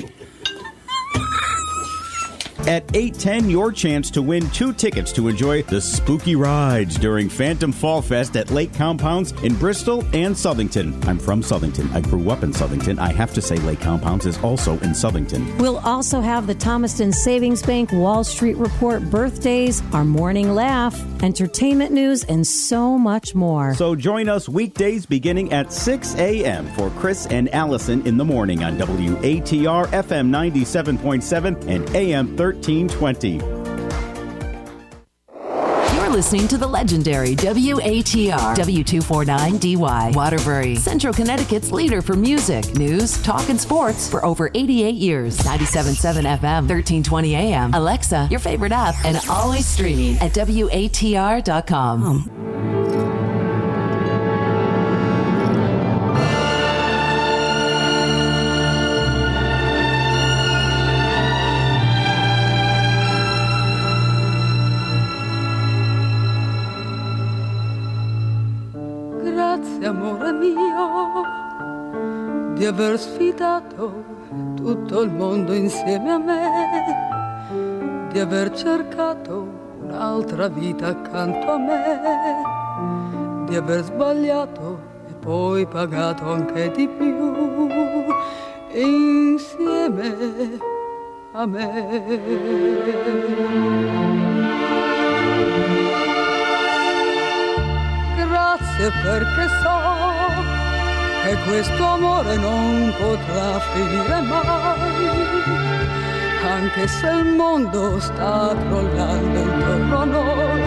[2.69, 7.71] At 8:10, your chance to win two tickets to enjoy the spooky rides during Phantom
[7.71, 11.03] Fall Fest at Lake Compounds in Bristol and Southington.
[11.07, 11.91] I'm from Southington.
[11.95, 12.99] I grew up in Southington.
[12.99, 15.57] I have to say Lake Compounds is also in Southington.
[15.57, 21.91] We'll also have the Thomaston Savings Bank Wall Street Report birthdays, our morning laugh, entertainment
[21.91, 23.73] news, and so much more.
[23.73, 26.67] So join us weekdays beginning at 6 a.m.
[26.75, 33.39] for Chris and Allison in the morning on WATR FM 97.7 and AM 1320.
[35.95, 43.49] You're listening to the legendary WATR W249DY Waterbury, Central Connecticut's leader for music, news, talk,
[43.49, 45.37] and sports for over 88 years.
[45.39, 47.73] 97.7 FM, 1320 AM.
[47.73, 51.49] Alexa, your favorite app, and always streaming at WATR.com.
[72.69, 74.03] aver sfidato
[74.55, 79.47] tutto il mondo insieme a me, di aver cercato
[79.81, 82.01] un'altra vita accanto a me,
[83.47, 84.79] di aver sbagliato
[85.09, 87.33] e poi pagato anche di più
[88.71, 90.15] insieme
[91.31, 92.19] a me.
[98.15, 99.88] Grazie perché so
[101.23, 105.07] che questo amore non potrà finire mai,
[106.47, 110.61] anche se il mondo sta crollando intorno a noi.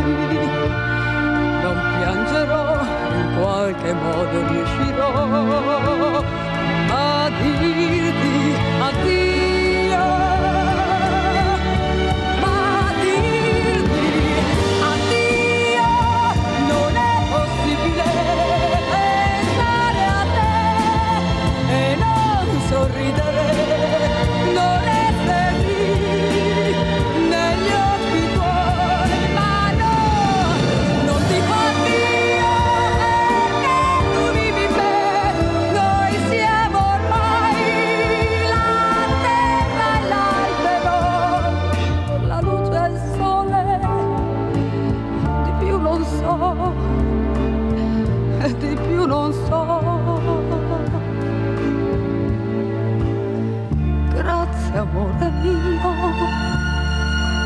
[1.62, 2.80] Non piangerò,
[3.20, 6.22] in qualche modo riuscirò
[6.88, 9.51] a dirti addio.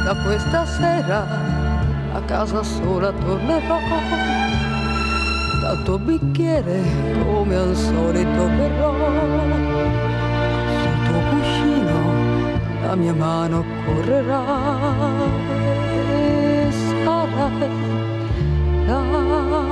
[0.06, 1.26] Da questa sera
[2.12, 3.78] a casa sola tornerò.
[5.60, 6.80] Dal tuo bicchiere
[7.24, 8.94] come al solito verrò.
[10.80, 11.98] Sul tuo cuscino
[12.82, 14.44] la mia mano correrà
[15.90, 17.68] e sarai
[18.86, 19.65] là.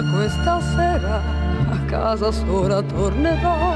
[0.00, 1.20] Da questa sera
[1.70, 3.74] a casa sola tornerò.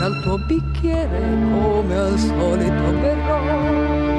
[0.00, 1.20] Dal tuo bicchiere
[1.52, 4.15] come al solito berrò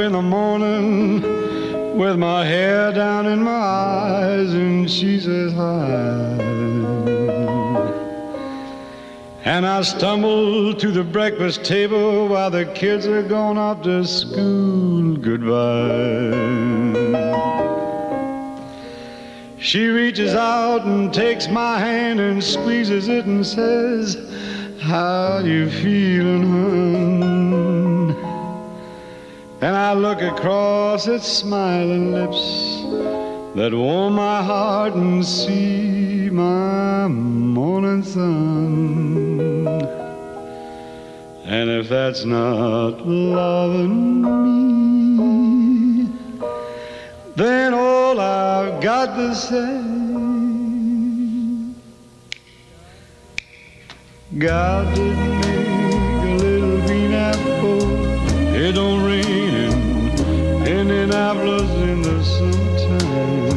[0.00, 1.20] in the morning
[1.98, 6.40] with my hair down in my eyes, and she says hi.
[9.44, 15.16] And I stumble to the breakfast table while the kids are gone off to school.
[15.16, 16.30] Goodbye.
[19.58, 24.16] She reaches out and takes my hand and squeezes it and says,
[24.80, 27.39] How you feeling, hon?
[29.62, 32.80] And I look across at smiling lips
[33.54, 39.60] that warm my heart and see my morning sun.
[41.44, 46.08] And if that's not loving me,
[47.36, 49.82] then all I've got to say,
[54.38, 57.82] God didn't make a little green apple.
[58.54, 59.09] It don't
[61.30, 63.48] Indianapolis in the summertime.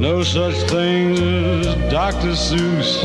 [0.00, 2.34] No such things as Dr.
[2.36, 3.04] Seuss,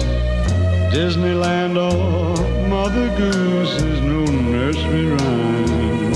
[0.92, 2.38] Disneyland, or
[2.68, 3.82] Mother Goose.
[3.82, 6.12] There's no nursery rhyme.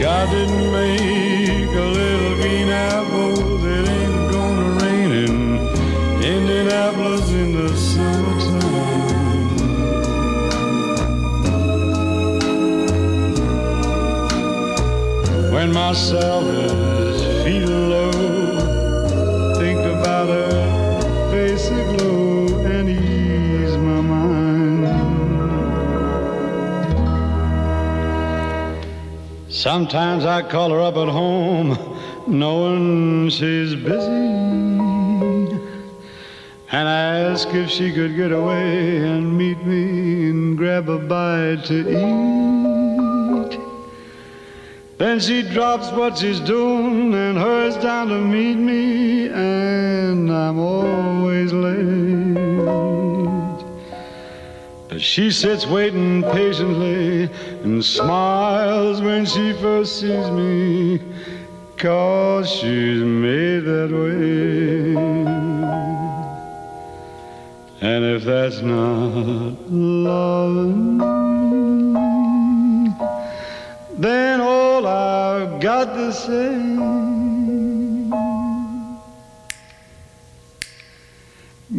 [0.00, 2.11] God didn't make a
[15.72, 18.10] Myself, my feet low.
[19.54, 24.84] Think about her face aglow and ease my mind.
[29.48, 31.78] Sometimes I call her up at home,
[32.26, 34.28] knowing she's busy.
[36.70, 41.64] And I ask if she could get away and meet me and grab a bite
[41.66, 42.61] to eat.
[45.02, 51.52] Then she drops what she's doing and hurries down to meet me, and I'm always
[51.52, 52.36] late.
[54.88, 57.28] But she sits waiting patiently
[57.64, 61.00] and smiles when she first sees me,
[61.78, 64.94] cause she's made that way.
[67.80, 70.98] And if that's not loving,
[73.98, 74.40] then
[74.84, 76.52] all I've got to say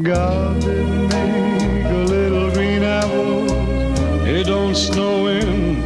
[0.01, 3.45] God didn't make a little green apple.
[4.25, 5.81] It don't snow in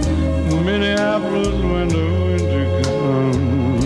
[0.65, 3.81] Minneapolis when the winter comes.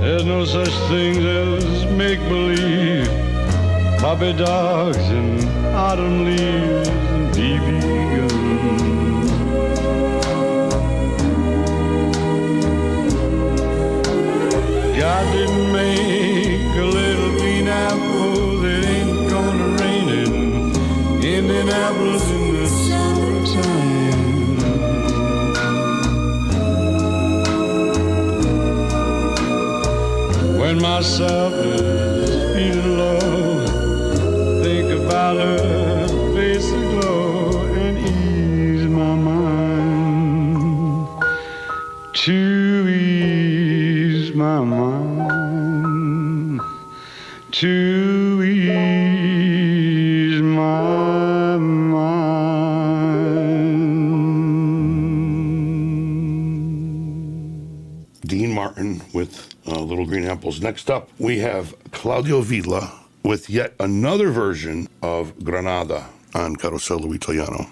[0.00, 3.08] There's no such thing as make believe.
[4.00, 5.44] Puppy dogs and
[5.74, 6.85] autumn leaves
[14.98, 20.32] God didn't make a little green apple that ain't gonna rain in
[21.24, 24.16] Indianapolis in the summertime.
[30.58, 33.66] When myself is feeling low,
[34.62, 35.65] think about her
[42.26, 46.60] To ease my mind.
[47.52, 51.86] To ease my mind.
[58.22, 60.60] Dean Martin with uh, Little Green Apples.
[60.60, 62.92] Next up, we have Claudio Villa
[63.22, 67.70] with yet another version of Granada on Carosello Italiano.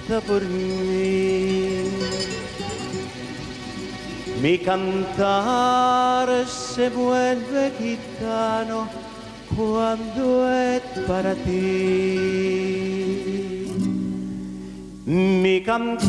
[0.00, 0.42] Por.
[4.40, 8.88] Mi cantar se vuelve gitano
[9.56, 12.58] cuando es para ti.
[15.06, 16.08] Mi cantar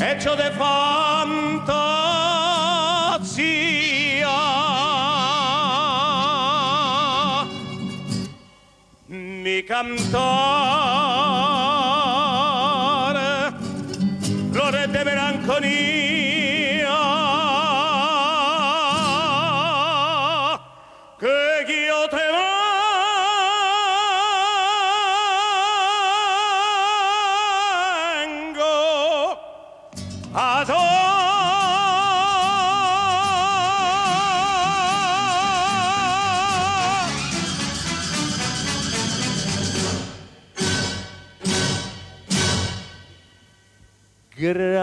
[0.00, 1.87] hecho de fantasía.
[9.68, 11.17] Cantar,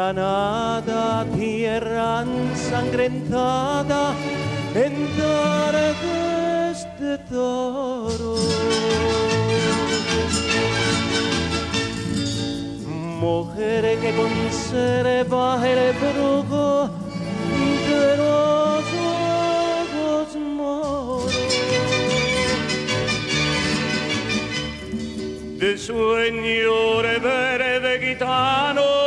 [0.06, 4.14] Granada, tierra ensangrentada,
[4.76, 8.36] en tardes de toro.
[13.20, 16.90] Mujer que conserva el brujo
[17.90, 18.86] de los
[19.90, 21.34] ojos moros.
[25.58, 26.86] De sueño
[27.24, 29.05] verde gitano,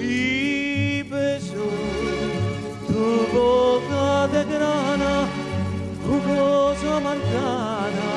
[0.00, 1.68] Y besó
[2.86, 3.04] tu
[3.36, 5.14] boca de grana,
[6.06, 8.10] jugosa manzana,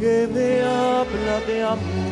[0.00, 2.08] que me habla de amores.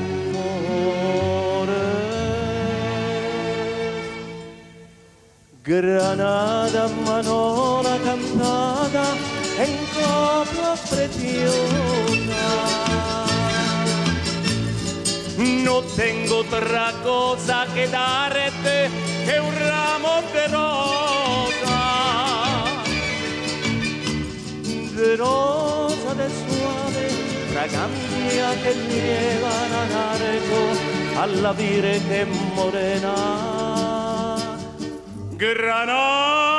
[5.64, 9.06] Granada, manola cantada,
[9.58, 11.56] en coplas preciosas.
[15.38, 18.90] No tengo otra cosa que darte
[19.24, 21.82] que un ramo de rosa,
[24.96, 27.06] de rosa de suave
[27.52, 30.62] fragancia que llevan a arco
[31.22, 33.14] a la Virgen Morena.
[35.38, 36.55] Granada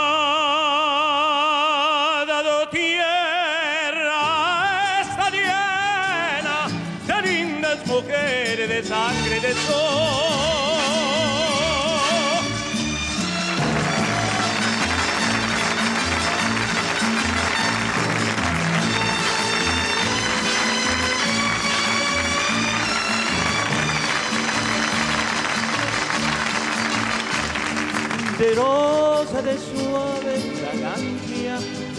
[28.39, 31.57] de rosa de suave fragancia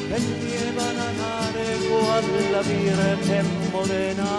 [0.09, 2.21] que llevan a Narego a
[2.53, 4.31] la Virgen Morena.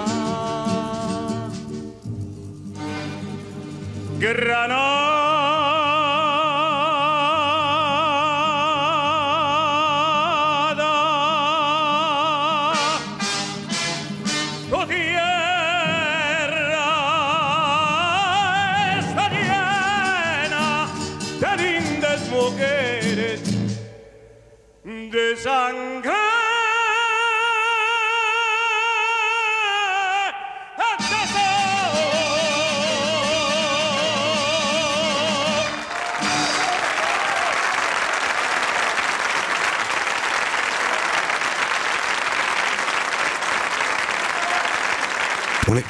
[4.20, 5.19] Granada,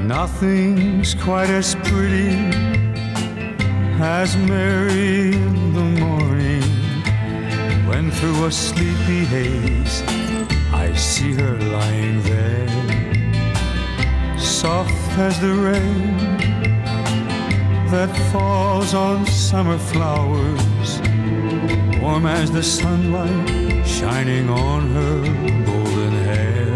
[0.06, 2.36] Nothing's quite as pretty
[4.02, 6.62] as Mary in the morning
[7.86, 10.02] when through a sleepy haze
[10.72, 12.68] I see her lying there,
[14.38, 16.16] soft as the rain
[17.90, 20.60] that falls on summer flowers,
[22.00, 25.20] warm as the sunlight shining on her
[25.66, 26.70] golden hair.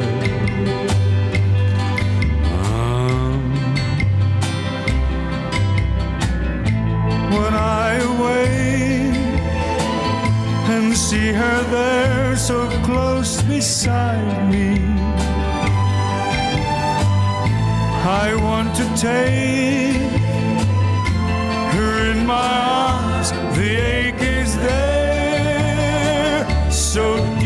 [2.63, 3.55] Um,
[7.33, 7.93] when I
[8.23, 9.17] wake
[10.69, 14.77] and see her there so close beside me,
[18.07, 20.21] I want to take
[21.75, 25.04] her in my arms the ache is there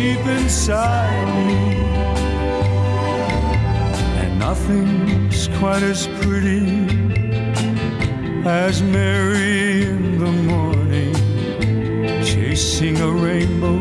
[0.08, 1.58] deep inside me.
[4.20, 6.64] And nothing's quite as pretty
[8.46, 11.14] as Mary in the morning,
[12.24, 13.78] chasing a rainbow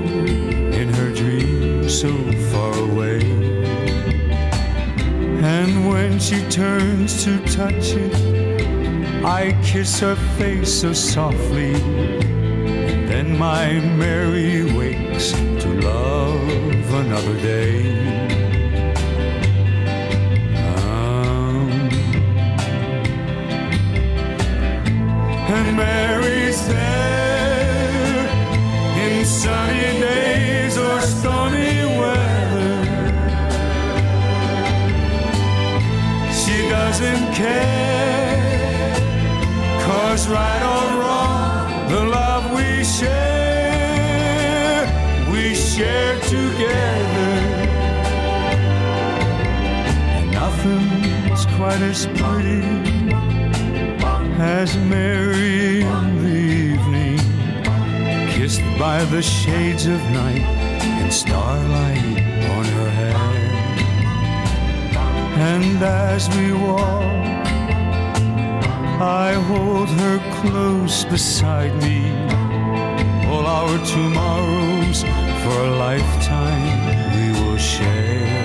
[0.82, 2.12] in her dream so
[2.52, 3.22] far away.
[5.60, 8.16] And when she turns to touch it,
[9.24, 11.74] I kiss her face so softly.
[12.90, 15.32] And then my Mary wakes
[15.82, 17.82] love another day.
[20.78, 21.70] Um,
[25.56, 28.28] and Mary's there
[29.06, 32.76] in sunny days or stormy weather.
[36.40, 38.94] She doesn't care,
[39.86, 41.27] cause right or wrong,
[51.74, 52.64] as pretty
[54.40, 56.38] as Mary in the
[56.74, 57.20] evening,
[58.30, 60.42] kissed by the shades of night
[61.02, 61.98] and starlight
[62.56, 63.16] on her hair.
[65.40, 67.04] And as we walk,
[69.02, 72.12] I hold her close beside me.
[73.28, 75.02] All our tomorrows
[75.44, 78.37] for a lifetime we will share.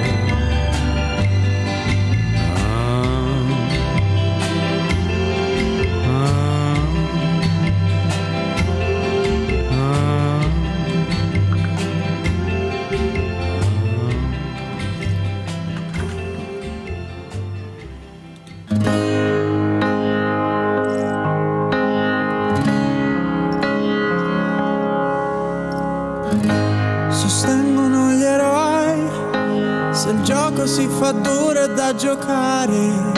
[31.02, 33.10] Gioco si fa duro è da giocare.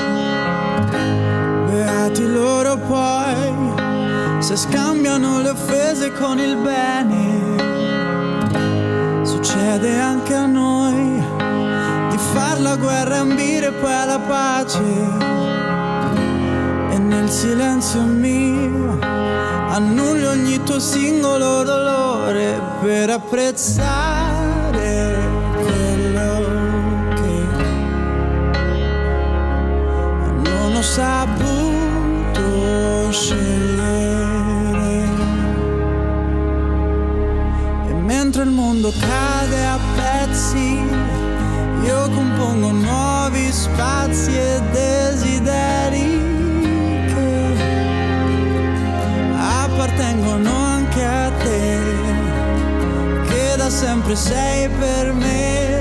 [1.66, 7.42] Beati loro poi se scambiano le offese con il bene.
[9.24, 11.22] Succede anche a noi
[12.10, 14.82] di far la guerra ambire poi alla pace.
[16.90, 24.23] E nel silenzio mio annullo ogni tuo singolo dolore per apprezzare
[30.94, 32.46] saputo
[33.10, 35.08] scegliere.
[37.88, 40.80] E mentre il mondo cade a pezzi,
[41.82, 46.06] io compongo nuovi spazi e desideri
[47.08, 47.56] che
[49.64, 51.78] appartengono anche a te,
[53.26, 55.73] che da sempre sei per me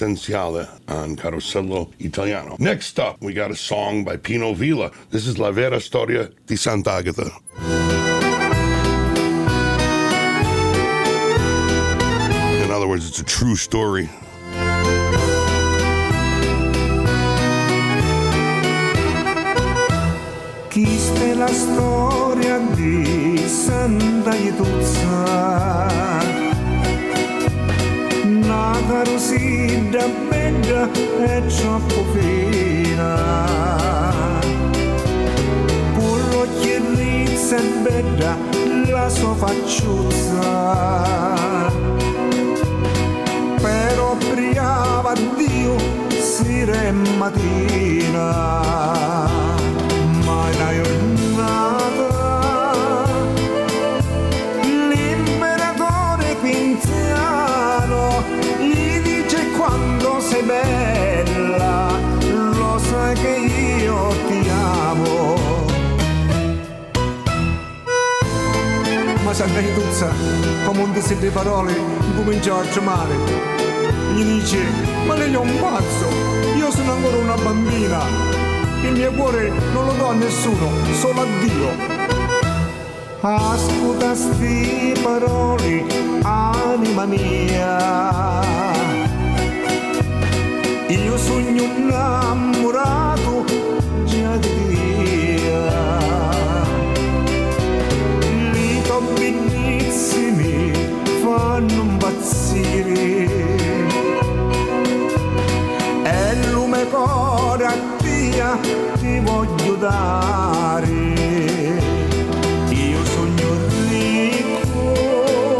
[0.00, 2.56] Essenziale on Carosello Italiano.
[2.58, 4.90] Next up, we got a song by Pino Villa.
[5.10, 7.30] This is La Vera Storia di Sant'Agata.
[12.64, 14.08] In other words, it's a true story.
[21.12, 24.32] È la storia di Santa
[28.80, 33.10] Ietuzza Nata rosida, bella e troppo fina.
[36.30, 38.36] L'occhio rizza e bella
[38.90, 40.88] la sua facciuzza.
[43.60, 45.76] Però priava Dio
[46.08, 48.99] sera e mattina
[69.60, 70.12] Rituzza
[70.64, 71.74] come un di parole
[72.16, 73.14] cominciò a tremare
[74.14, 74.58] gli dice
[75.06, 76.06] ma lei è un pazzo
[76.56, 78.30] io sono ancora una bambina
[78.82, 81.98] il mio cuore non lo do a nessuno, solo a Dio.
[83.20, 85.84] Ascolta sti parole,
[86.22, 88.40] anima mia.
[90.88, 93.44] Io sogno innamorato
[94.06, 94.99] già di Dio.
[109.22, 110.88] Voglio dare.
[112.68, 113.48] Io sogno
[113.88, 115.58] ricco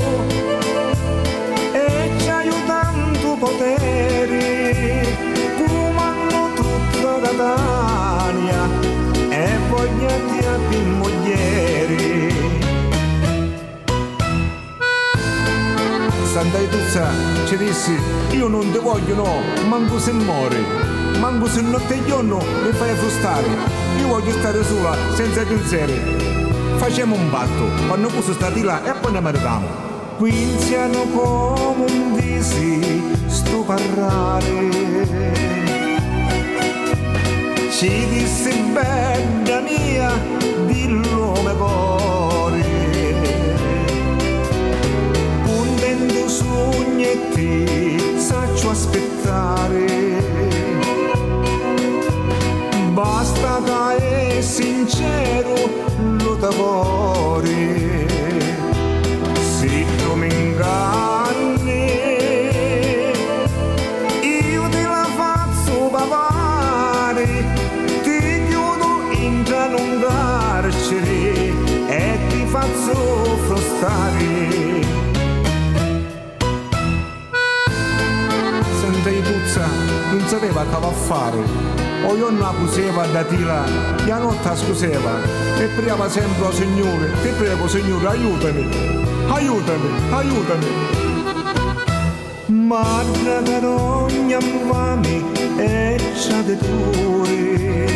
[1.73, 5.07] e c'hai tanto potere,
[5.57, 8.69] comando tutta Catania
[9.29, 10.59] e voglio ti a
[10.99, 12.33] mogliere.
[16.25, 17.11] Santa Ituzza
[17.47, 17.99] ci dissi,
[18.31, 20.80] io non ti voglio no, manco se muore
[21.31, 23.47] manco se notte e giorno mi fai frustare.
[23.99, 25.95] Io voglio stare sola, senza pensieri.
[26.77, 29.67] Facciamo un patto, quando posso stare là e poi ne meritiamo.
[30.17, 34.69] Quinziano come un disi, sto parlare.
[37.71, 40.11] Ci disse bella mia,
[40.67, 42.65] dillo me cuore.
[45.45, 50.00] Puntendo sognetti, saccio aspettare.
[53.63, 55.55] Che è sincero
[56.19, 58.07] lo t'amore
[59.59, 61.85] Se tu mi inganni
[64.23, 67.27] Io te la faccio papare
[68.03, 71.53] Ti chiudo in carcere
[71.89, 74.39] E ti faccio frustare.
[78.81, 79.67] Santa Ituzza
[80.11, 81.70] non sapeva che a fare
[82.07, 83.65] o io non accuseva da tira,
[84.07, 85.21] la notte scuseva
[85.59, 88.69] e pregava sempre al Signore, ti prego Signore aiutami,
[89.29, 90.67] aiutami, aiutami.
[92.47, 95.25] Madre carogna mami
[95.57, 95.99] e
[96.45, 97.87] de tue,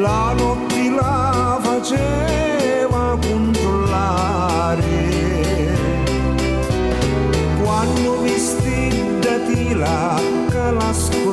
[0.00, 4.84] la notte la faceva controllare,
[7.62, 10.36] quando visti da tira
[10.72, 11.25] la scuseva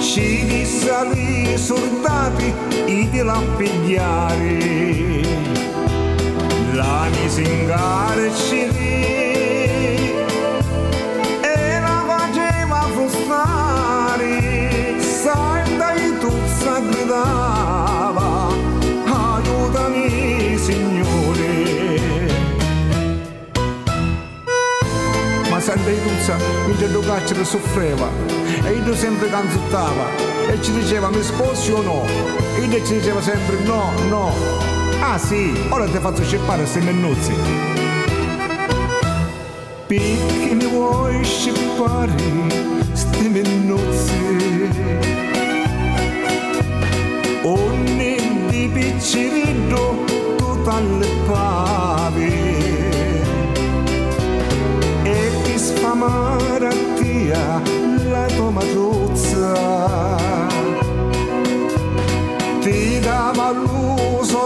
[0.00, 2.52] ci disse ai soldati
[2.86, 4.58] di la pigliare
[6.72, 7.66] la mise in
[26.22, 26.36] Ituzza
[26.66, 28.08] mentre il carcere soffreva
[28.64, 30.06] e io sempre canzottava
[30.48, 32.04] e ci diceva mi sposi o no?
[32.60, 34.32] Io ci diceva sempre no, no.
[35.00, 37.34] Ah sì, ora ti faccio scippare se mennuzzi
[39.88, 42.14] perché mi vuoi scippare
[42.92, 44.70] sti mennuzzi
[47.42, 50.04] ogni di piccirillo
[50.36, 51.12] tutto alle
[56.02, 57.62] malattia
[58.12, 59.52] la tua matruzza
[62.62, 64.42] ti dava l'uso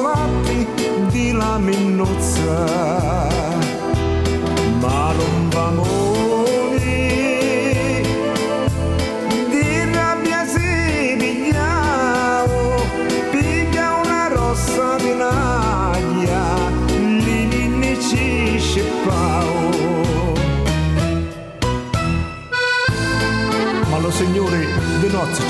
[1.10, 3.35] di la minnuzza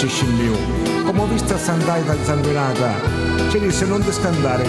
[0.07, 0.53] ci scendiò.
[1.05, 2.95] Come ho visto a Sant'Aita sanguinata,
[3.51, 4.65] ci disse non ti scandare,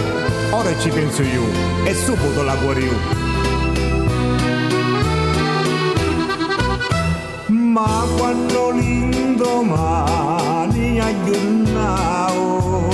[0.50, 1.44] ora ci penso io,
[1.84, 2.90] e subito la guariu.
[7.46, 9.30] Ma quando l'indomani
[11.00, 12.88] aggiornavo,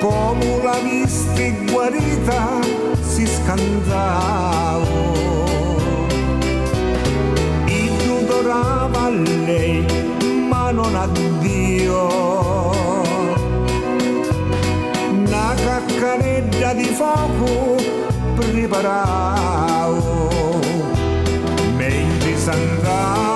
[0.00, 2.60] come la visti guarita,
[3.00, 4.64] si scandavo.
[8.84, 9.84] Dorava a lei,
[10.48, 11.06] ma non a
[11.40, 12.72] Dio.
[15.10, 17.76] Una caccanetta di fuoco
[18.36, 19.40] preparavo
[21.76, 23.33] mentre s'andaita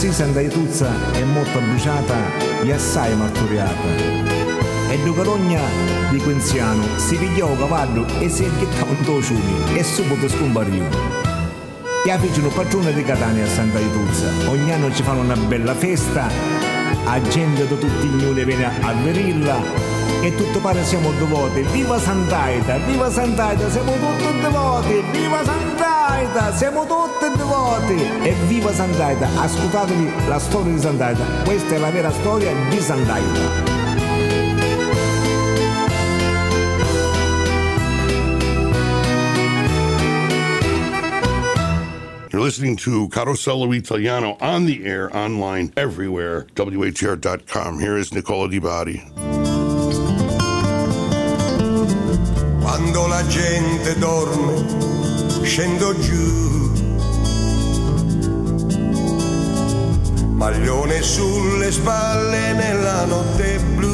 [0.00, 2.16] a così Santa Ituzza è molto bruciata
[2.62, 3.86] e assai martoriata
[4.88, 5.60] e Ducarogna
[6.08, 10.84] di Quenziano si pigliò cavallo e si aggettava in due ciumi e subito scompariò.
[12.06, 14.26] E fecero padrone di Catania a Santa Ituzza.
[14.48, 16.28] Ogni anno ci fanno una bella festa,
[17.04, 19.60] la gente da tutti i gnuli viene a verilla
[20.22, 21.60] e tutto pare siamo devoti.
[21.72, 25.89] Viva Sant'Aita, viva Sant'Aita, siamo tutti devoti, viva Sant'Aita,
[26.54, 29.28] siamo tutti devoti e viva Sant'Aita.
[29.40, 33.78] Ascoltatevi la storia di Sant'Aita, questa è la vera storia di Sant'Aita.
[42.32, 46.46] You're listening to Carosello Italiano on the air, online, everywhere.
[46.54, 47.78] WHR.com.
[47.78, 49.02] Here is Nicola Di Bari.
[52.62, 54.49] Quando la gente dorme,
[55.60, 56.72] scendo giù.
[60.32, 63.88] Maglione sulle spalle nella notte blu.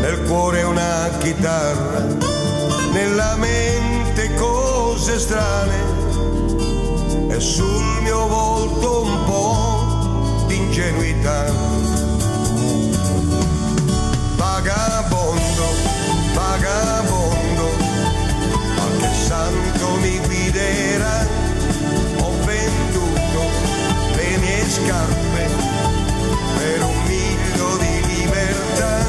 [0.00, 2.06] Nel cuore una chitarra,
[2.92, 5.90] nella mente cose strane.
[7.28, 11.90] E sul mio volto un po' di ingenuità.
[14.36, 15.66] vagabondo,
[16.34, 17.11] vagabondo,
[19.52, 21.26] qualche santo mi guiderà,
[22.18, 23.42] ho venduto
[24.14, 25.48] le mie scarpe
[26.56, 29.04] per un miglio di libertà,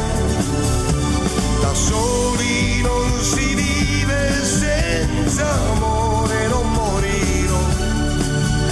[1.61, 7.59] da soli non si vive senza amore, non morirò,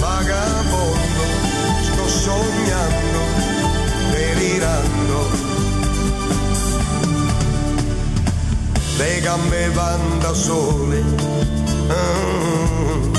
[0.00, 1.24] vagabondo,
[1.82, 3.20] sto sognando,
[4.10, 5.50] delirando.
[8.98, 11.21] le gambe van da sole.
[11.92, 13.10] Ah.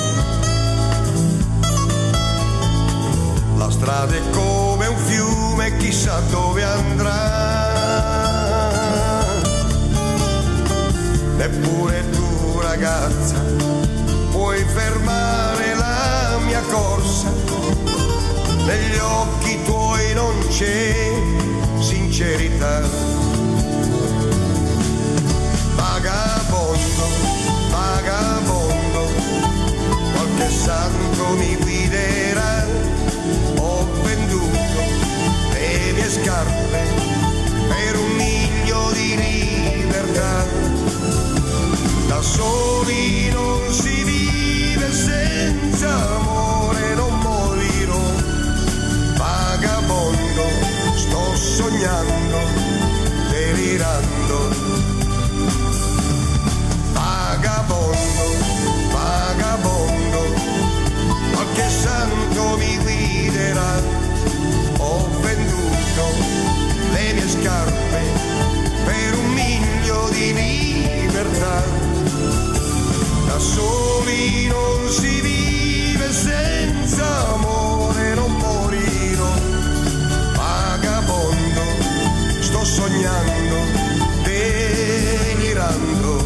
[3.58, 7.52] La strada è come un fiume, chissà dove andrà.
[11.38, 13.36] Neppure tu ragazza
[14.32, 17.32] puoi fermare la mia corsa.
[18.66, 21.12] Negli occhi tuoi non c'è
[21.80, 22.82] sincerità
[25.76, 27.06] vagabondo,
[27.70, 28.53] vagabondo,
[30.34, 32.66] qualche santo mi guiderà,
[33.58, 34.82] ho venduto
[35.52, 36.82] le mie scarpe
[37.68, 40.46] per un miglio di libertà,
[42.08, 48.02] da soli non si vive senza amore, non morirò,
[49.18, 50.48] vagabondo,
[50.96, 52.40] sto sognando,
[53.30, 54.23] delirando
[67.14, 68.02] mie scarpe
[68.86, 71.64] per un miglio di libertà.
[73.28, 79.34] Da soli non si vive senza amore, non morirò.
[80.36, 81.62] Vagabondo,
[82.42, 83.58] sto sognando,
[84.24, 86.23] delirando.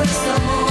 [0.00, 0.69] with someone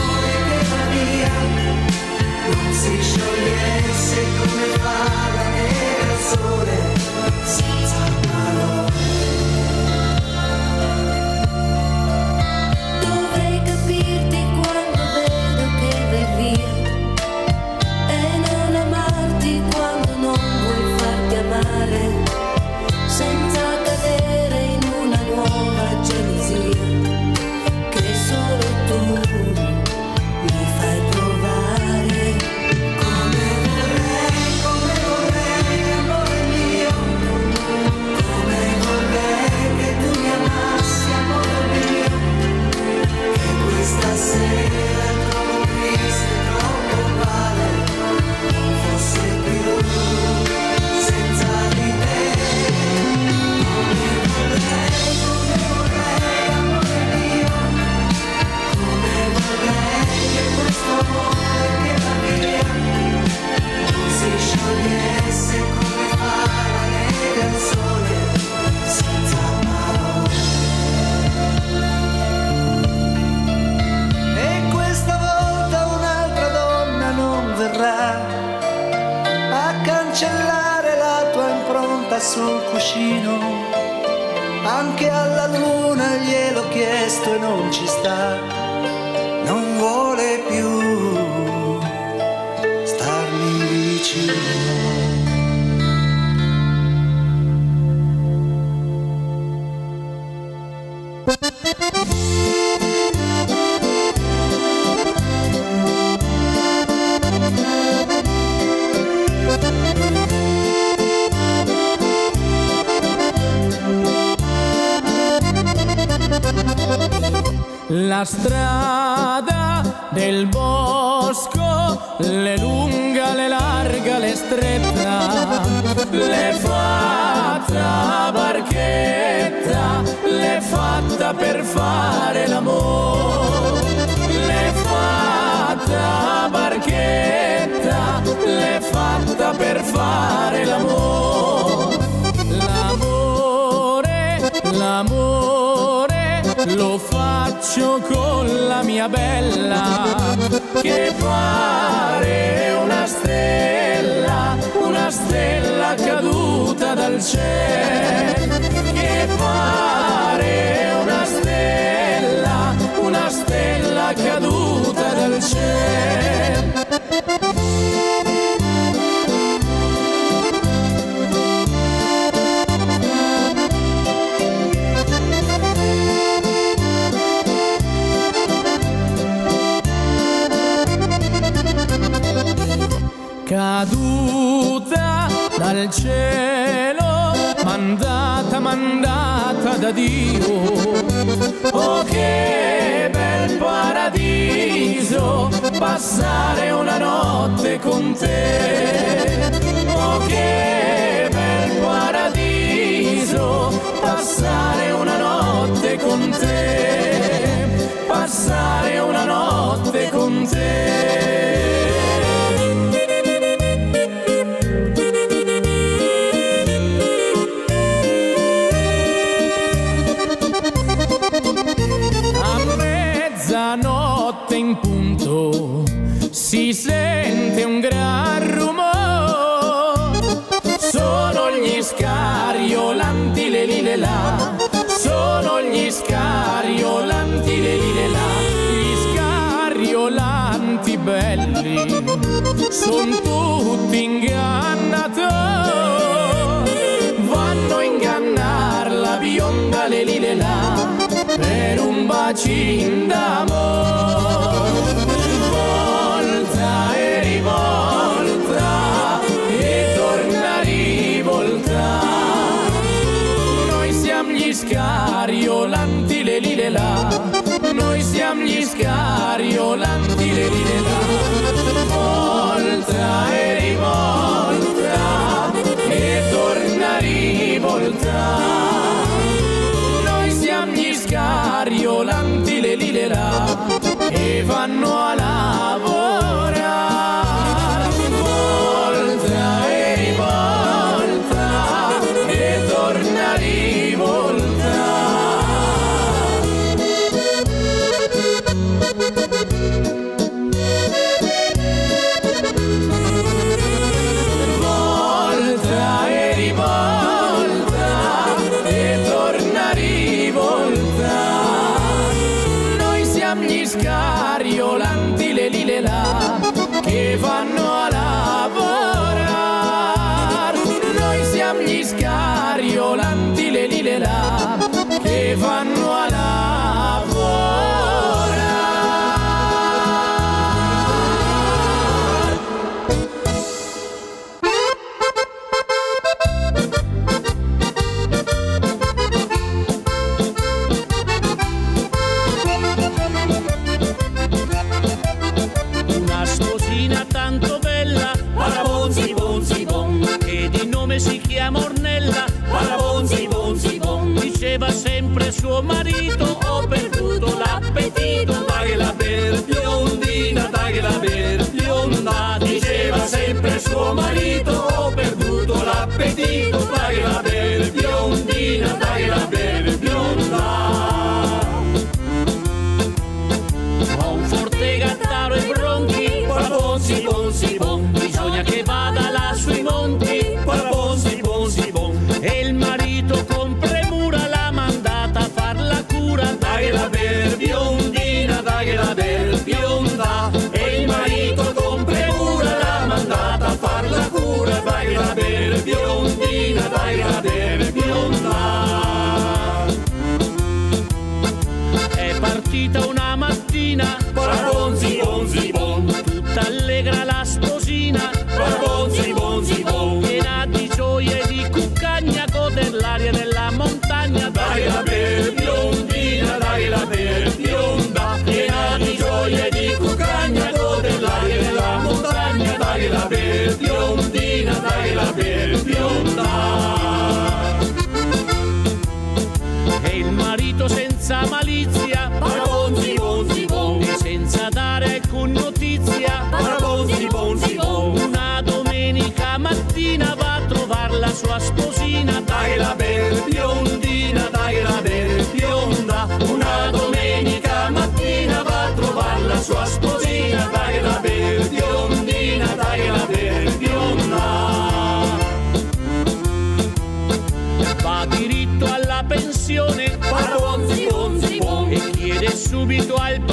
[462.59, 463.25] súbito al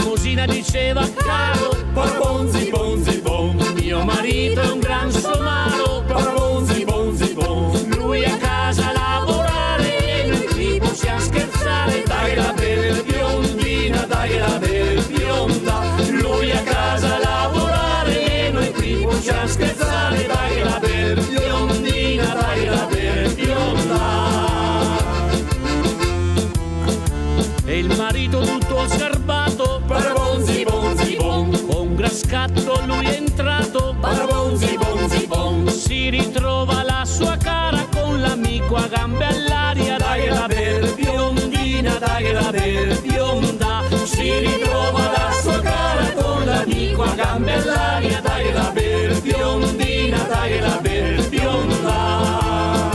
[0.00, 5.77] Sposina diceva caro, bonzi bonzi bom, mio marito è un gran somaro.
[42.32, 48.70] La bel bionda, si ritrova la sua cara con l'amico a gambe all'aria, dai la
[48.72, 52.90] bel biondina, dai la bel bionda.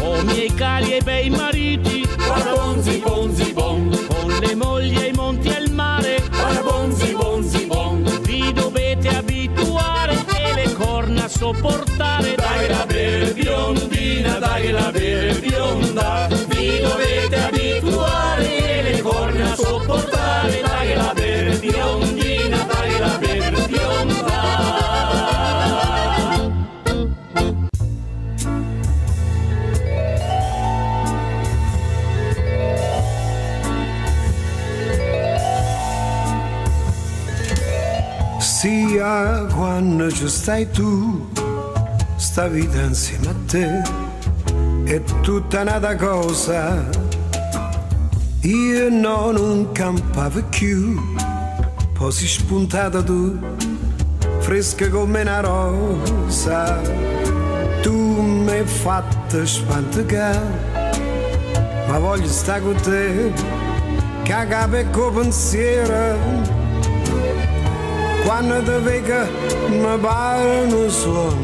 [0.00, 3.90] Oh miei cari e bei mariti, Parabonzi, bonzi, bon.
[4.08, 8.20] con le mogli ai monti e al mare, Parabonzi, bonzi, bon.
[8.22, 12.34] vi dovete abituare e le corna sopportare.
[12.36, 16.43] Dai la bel biondina, dai la bel bionda.
[16.54, 20.60] Vi dovete abituare le corna sopportare.
[20.62, 24.42] Dai la bel biondina, dai la bionda.
[38.38, 41.28] Sia quando ci stai tu,
[42.16, 44.03] sta vita insieme a te
[45.24, 46.84] tutta un'altra cosa.
[48.42, 51.00] Io no, non campavo più,
[52.10, 53.38] si spuntata tu,
[54.40, 56.78] fresca come una rosa.
[57.80, 60.92] Tu mi hai fatto spantare,
[61.88, 63.32] ma voglio stare con te,
[64.24, 66.52] cagare per pensiero.
[68.26, 69.26] Quando ti vedo
[69.68, 71.36] mi pare un suono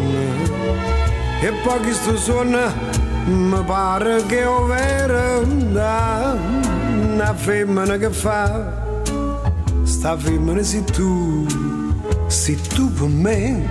[1.42, 2.90] E poi questo suono
[3.31, 6.36] me para que houver andar
[7.17, 8.50] na fêmea na gafá.
[9.84, 11.47] Está a ver, mas tu?
[12.28, 13.65] Se tu me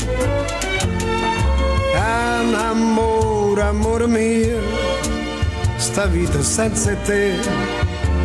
[1.96, 4.62] Ah, amor, amor meu.
[5.78, 6.98] esta vida sem ser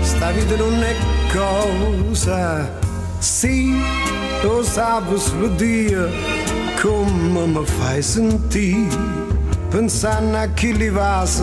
[0.05, 0.95] esta vida não é
[1.33, 2.71] coisa.
[3.21, 3.83] Sim,
[4.43, 6.11] tu sabes o dia
[6.83, 9.24] como me faz sentir
[9.75, 11.43] pensar naquele vaso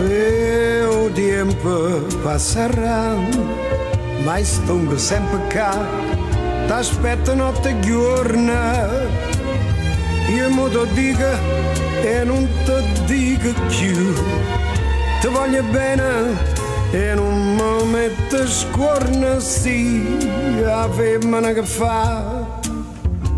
[0.00, 3.14] e o tempo passará
[4.24, 5.70] mais estou sempre cá
[6.66, 8.88] tá aspetta notte giorna
[10.28, 11.38] e eu te diga,
[12.02, 14.12] e não te dica più
[15.20, 16.36] Te voglio bene
[16.92, 20.02] e não me metto scorna se
[20.66, 22.58] a femmina che fa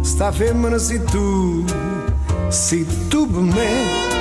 [0.03, 1.92] sta femmina sei tu
[2.53, 4.13] si tu me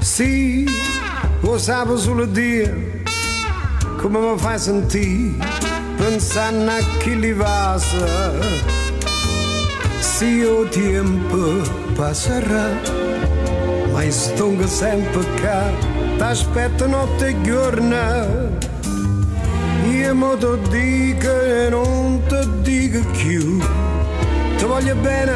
[0.00, 0.66] Si
[1.42, 2.74] o sabes o dia
[4.00, 5.34] como me faz sentir
[5.98, 8.06] pensando naquele vaso.
[10.00, 11.62] Se o tempo
[11.96, 12.44] passar,
[13.92, 15.72] mas estonga sempre cá
[16.18, 18.45] tá T'aspetto notte e giorno
[20.06, 23.58] Io mo ti dico e non ti dico più,
[24.56, 25.34] ti voglio bene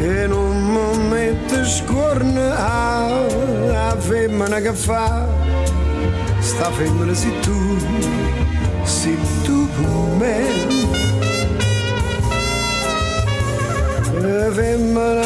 [0.00, 2.56] e non mi metto scorna.
[2.56, 3.26] Ah,
[3.66, 5.28] la femmina che fa,
[6.38, 7.76] sta femmina sei tu,
[8.82, 9.68] sei tu
[10.16, 10.94] me.
[14.54, 15.22] femmina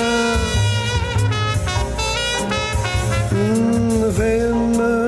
[3.32, 4.99] mm, femmina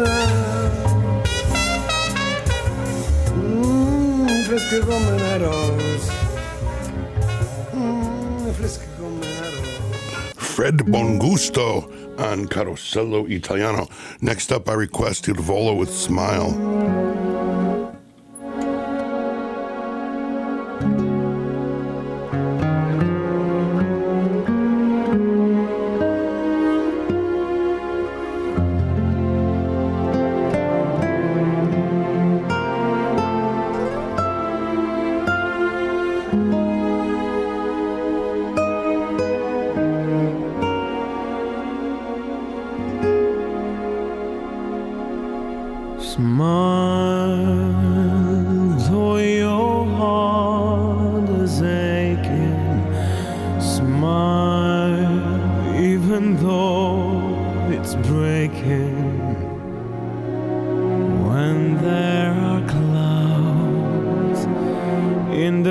[4.73, 6.03] fliske kommer naar huis.
[10.37, 13.87] Fred Bongusto on Carosello Italiano.
[14.19, 17.12] Next up, I request Irvolo with Smile.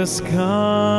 [0.01, 0.90] Jesus come.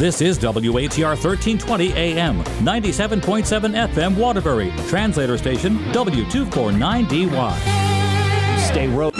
[0.00, 4.72] This is WATR 1320 AM, 97.7 FM, Waterbury.
[4.88, 8.70] Translator station W249DY.
[8.70, 9.19] Stay road.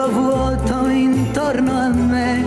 [0.00, 2.44] cielo vuoto intorno a me.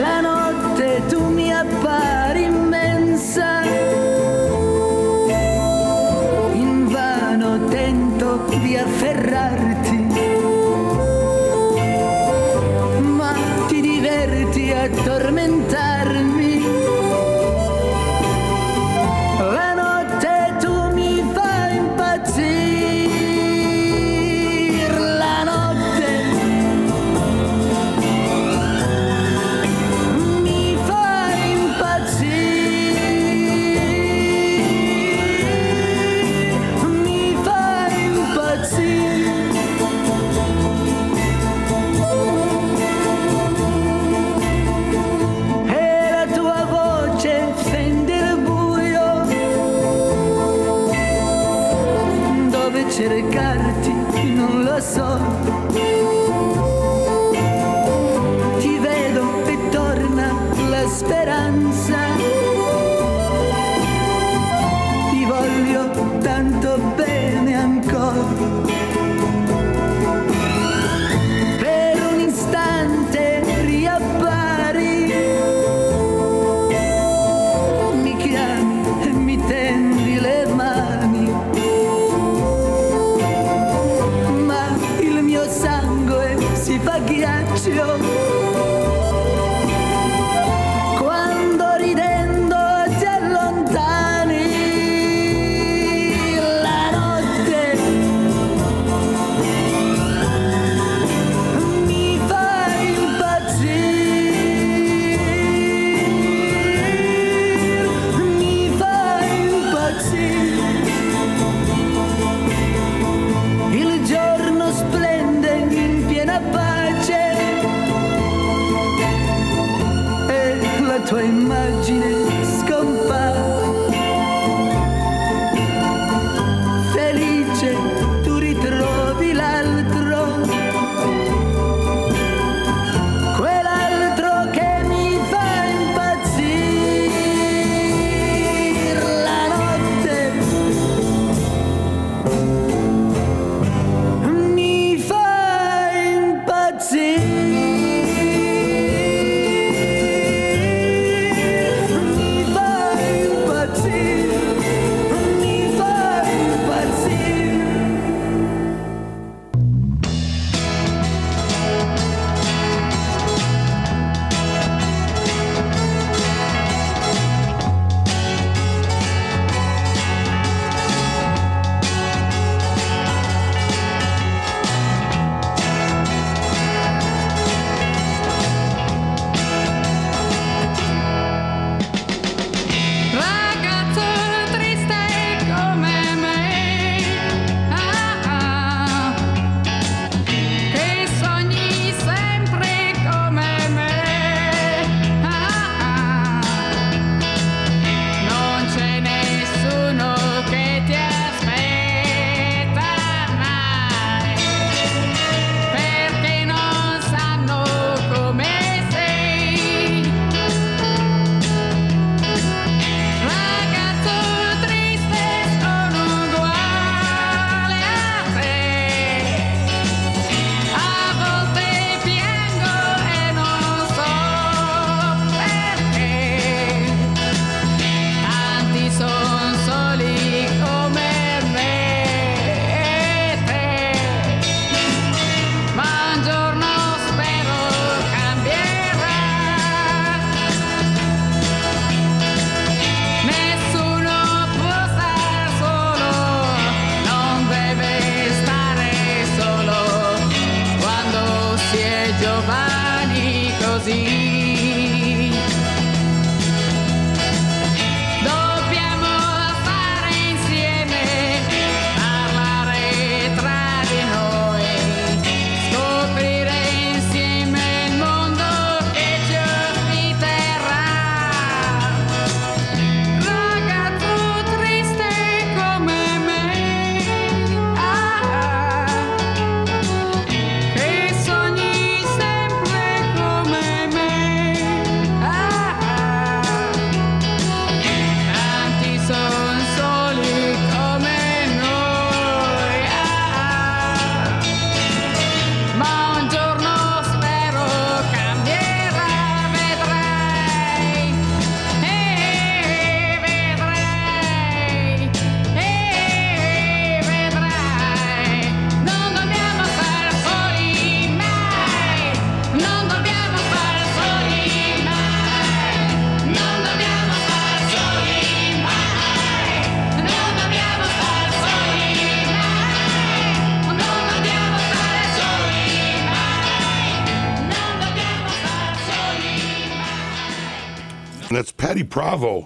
[0.00, 3.62] La notte tu mi appari immensa,
[6.54, 10.06] in vano tento di afferrarti,
[13.00, 13.34] ma
[13.66, 15.91] ti diverti a tormentarmi.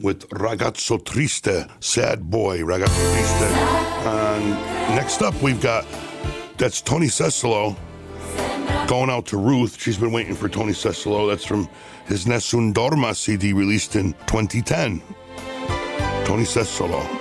[0.06, 3.50] With Ragazzo Triste, Sad Boy, Ragazzo Triste.
[4.06, 4.50] And
[4.94, 5.84] next up, we've got,
[6.58, 7.76] that's Tony Cecilo
[8.86, 9.80] going out to Ruth.
[9.80, 11.28] She's been waiting for Tony Cecilo.
[11.28, 11.68] That's from
[12.06, 15.02] his Nessun Dorma CD released in 2010.
[16.24, 17.15] Tony Cecilo.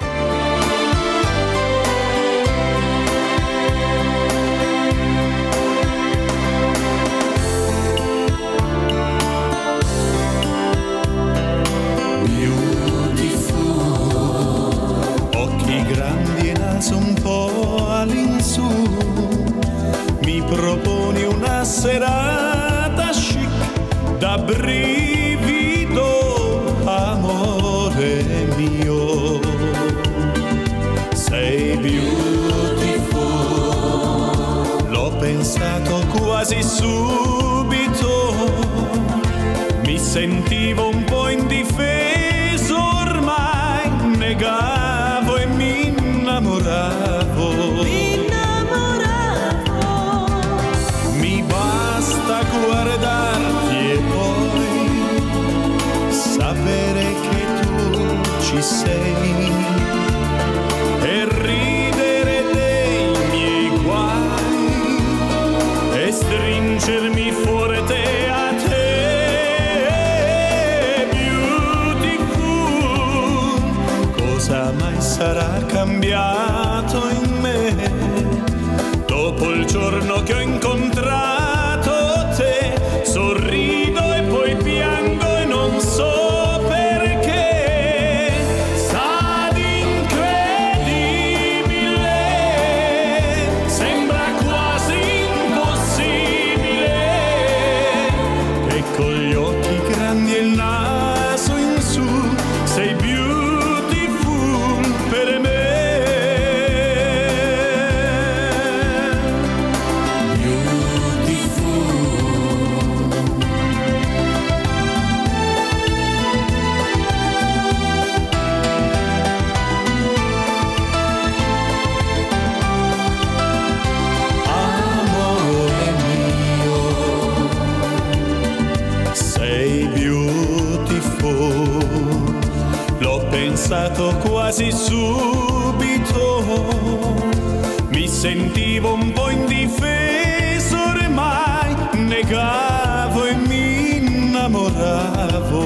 [138.25, 145.61] Sentivo un po' indifeso ormai, negavo e mi innamoravo.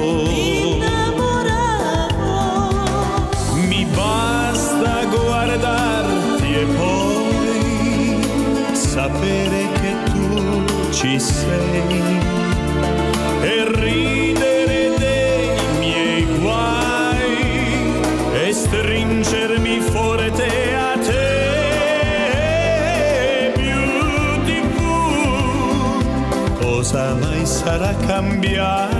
[3.66, 8.20] Mi basta guardarti e poi
[8.72, 12.19] sapere che tu ci sei
[27.50, 28.99] sarà cambiare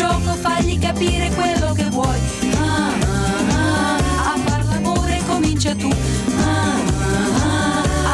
[0.00, 2.18] gioco, fagli capire quello che vuoi.
[2.56, 2.94] Ah,
[4.32, 5.90] A far l'amore comincia tu.
[6.38, 6.76] Ah,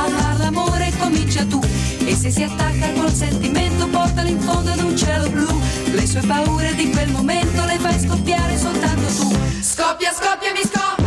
[0.02, 1.60] A far l'amore comincia tu.
[2.05, 5.47] E se si attacca col sentimento, portalo in fondo ad un cielo blu.
[5.92, 9.31] Le sue paure di quel momento le fai scoppiare soltanto tu.
[9.60, 11.05] Scoppia, scoppia, mi scoppia.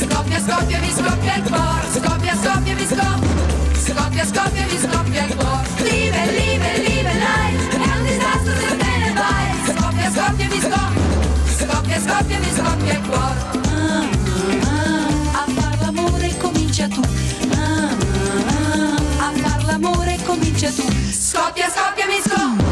[0.00, 1.86] Scoppia, scoppia, mi scoppia il cuore.
[1.92, 3.32] Scoppia, scoppia, mi scoppia.
[3.86, 5.43] Scoppia, scoppia, mi scoppia il cuore.
[12.04, 13.40] scoppia, mi scoppia il cuore.
[15.32, 16.86] A far l'amore comincia
[20.68, 22.64] Scoppia, scoppia, mi scoppia.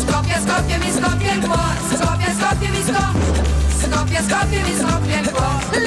[0.00, 1.76] Scoppia, scoppia, mi scoppia il cuore.
[1.94, 3.44] Scoppia, scoppia, mi scoppia.
[3.82, 5.78] Scoppia, scoppia, mi scoppia il cuore.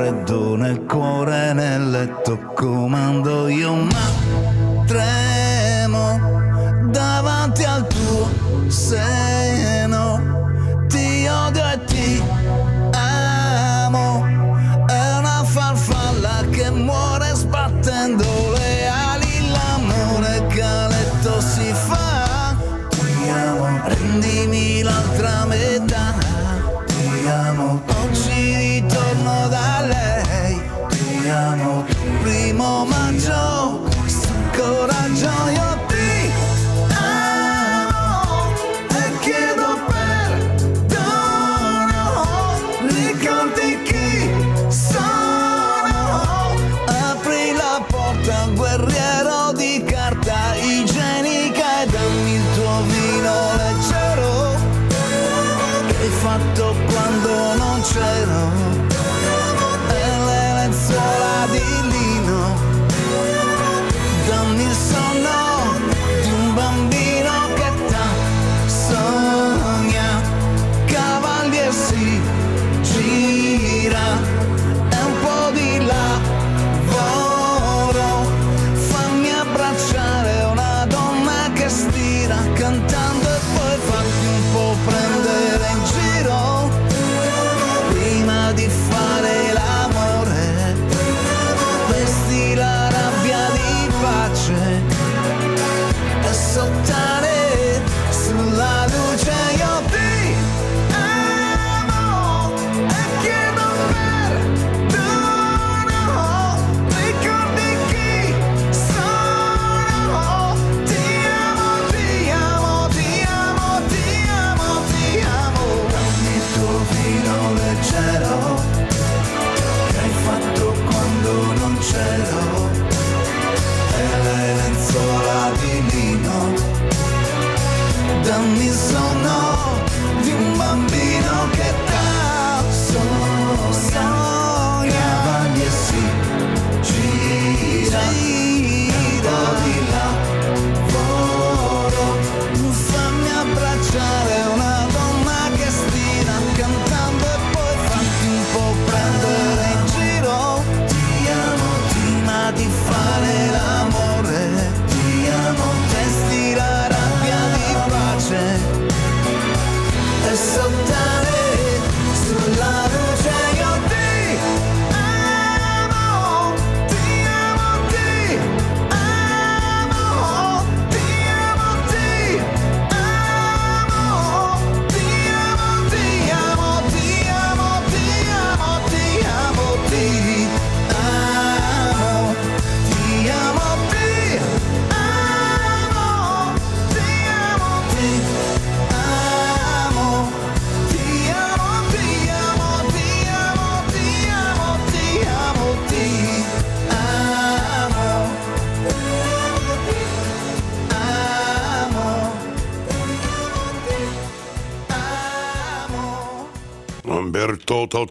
[0.00, 4.19] Freddo nel cuore nel letto comando io ma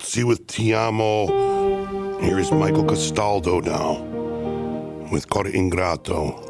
[0.09, 1.29] See with Tiamo.
[2.19, 4.01] Here is Michael Castaldo now
[5.11, 6.48] with Core Ingrato.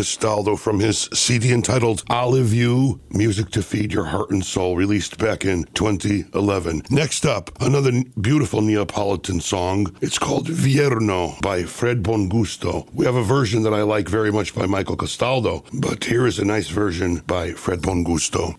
[0.00, 5.18] Castaldo from his CD entitled Olive You Music to Feed Your Heart and Soul, released
[5.18, 6.84] back in 2011.
[6.88, 9.94] Next up, another beautiful Neapolitan song.
[10.00, 12.88] It's called Vierno by Fred Bongusto.
[12.94, 16.38] We have a version that I like very much by Michael Castaldo, but here is
[16.38, 18.56] a nice version by Fred Bongusto.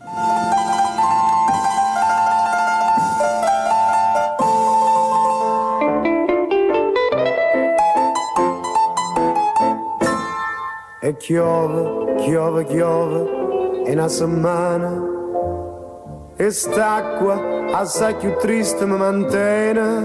[11.03, 11.81] É chiove,
[12.19, 15.01] chove, chiove chove, chove, é na semana.
[16.37, 17.41] Esta água,
[17.73, 20.03] assai più o triste me mantena.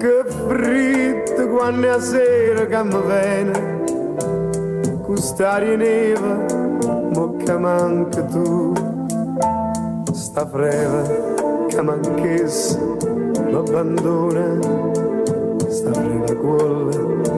[0.00, 3.52] Que frita quando a cera que me vem.
[5.04, 6.18] Custar neve,
[7.14, 8.74] boca manca tu.
[10.12, 11.04] Sta breve
[11.68, 12.76] que manques,
[13.46, 14.58] me abandona.
[15.70, 17.35] Sta breve quella.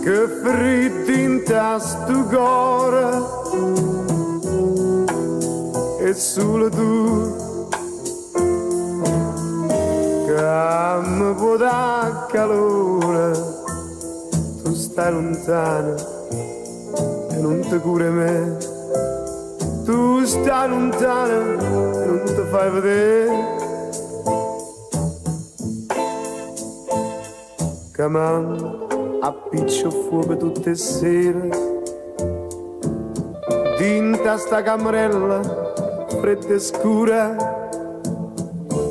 [0.00, 3.20] Che fritti in tasto gora
[5.98, 7.36] e solo tu
[10.26, 13.32] che mi può dare calore
[14.62, 15.94] tu stai lontana
[17.30, 18.71] e non ti cura me
[20.32, 21.32] tu stai lontana
[22.02, 23.60] e non ti fai vedere.
[27.92, 28.86] Che man
[29.20, 31.48] appiccio fuoco tutte le sere.
[33.78, 35.40] Dinta sta camerella
[36.20, 37.60] fredda e scura.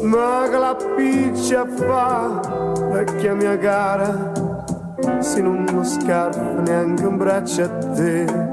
[0.04, 2.42] Ma che la piccia fa
[2.92, 4.32] vecchia mia cara
[5.20, 8.51] se non mi scarpa neanche un braccio a te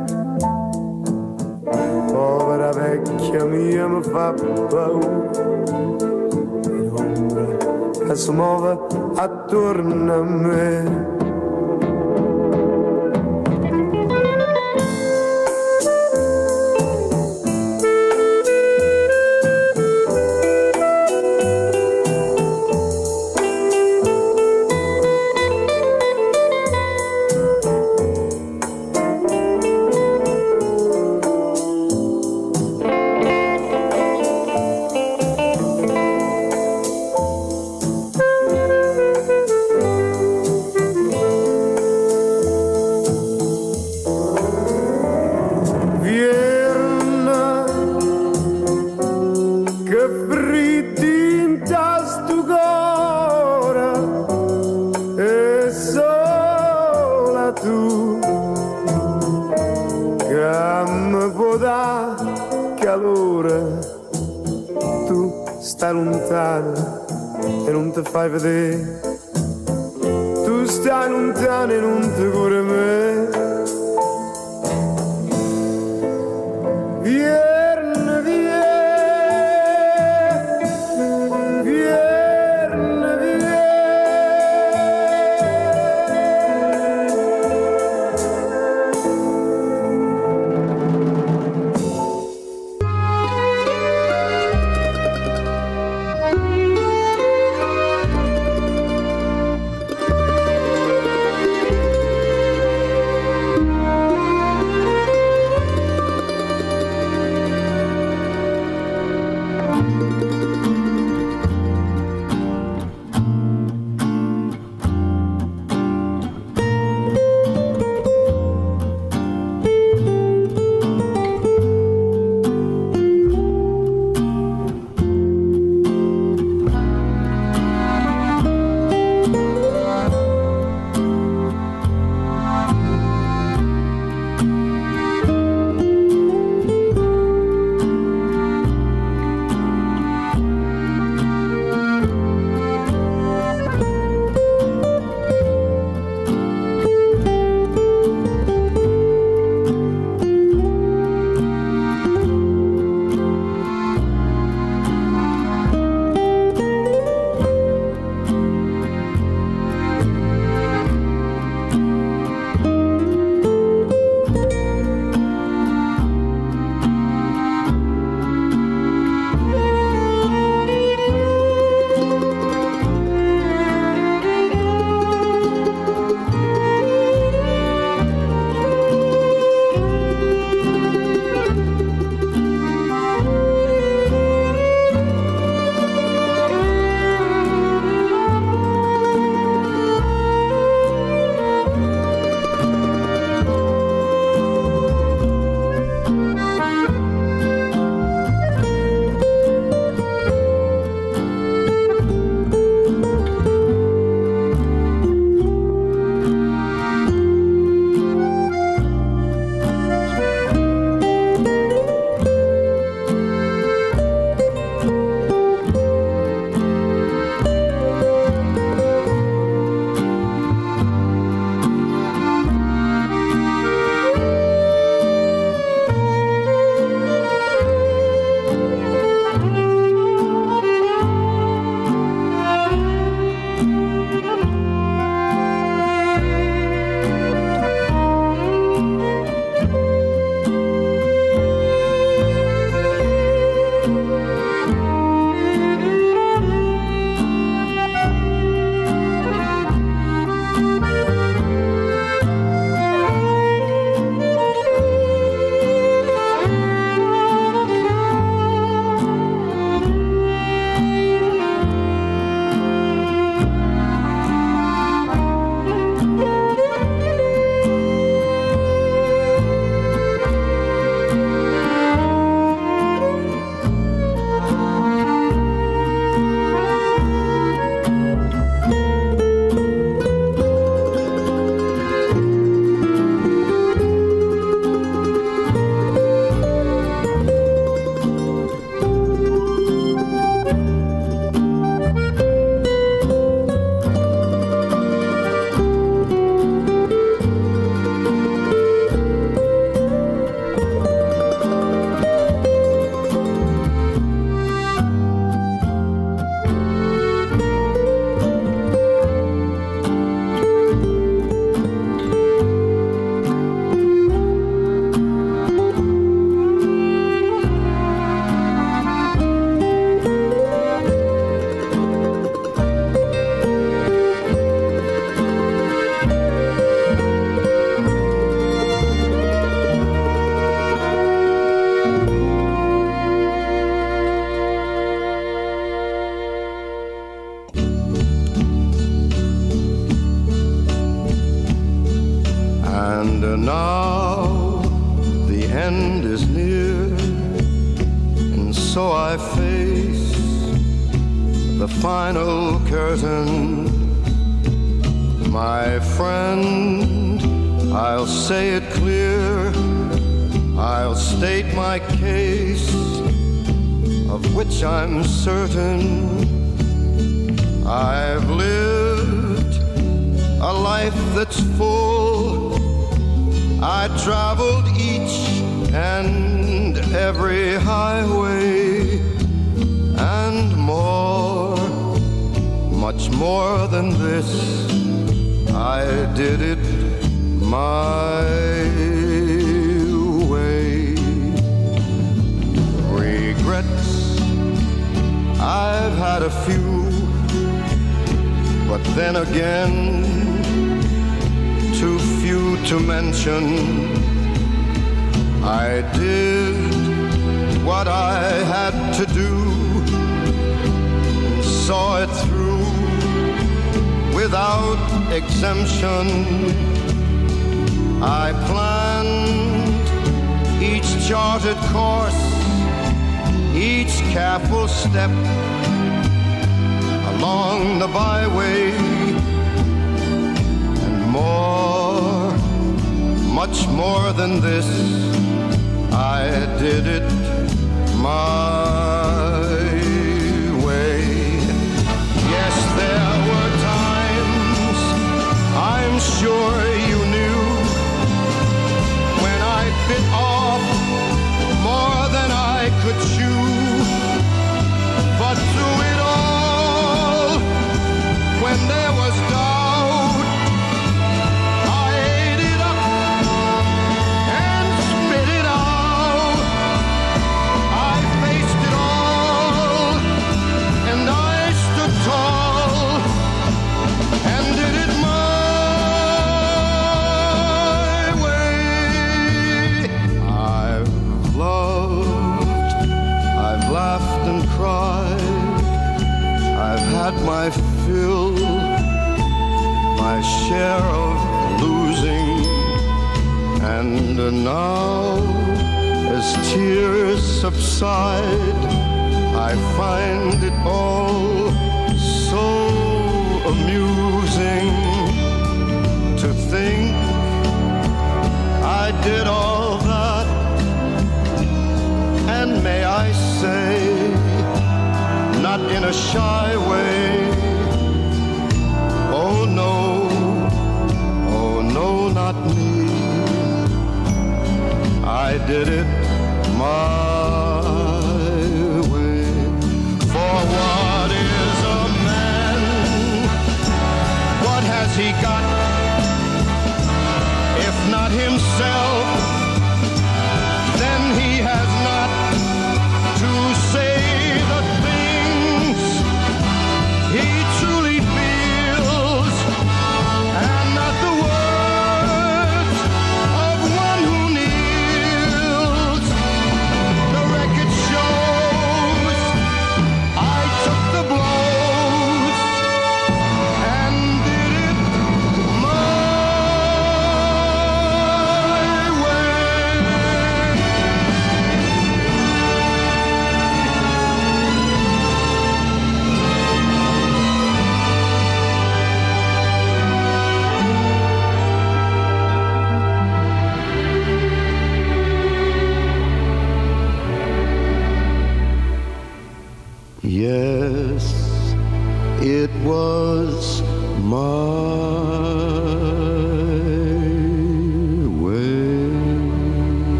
[2.13, 4.91] povera vecchia mia mi fa paura.
[6.69, 7.57] In ombra
[8.07, 8.79] che si muove
[9.17, 11.18] attorno a me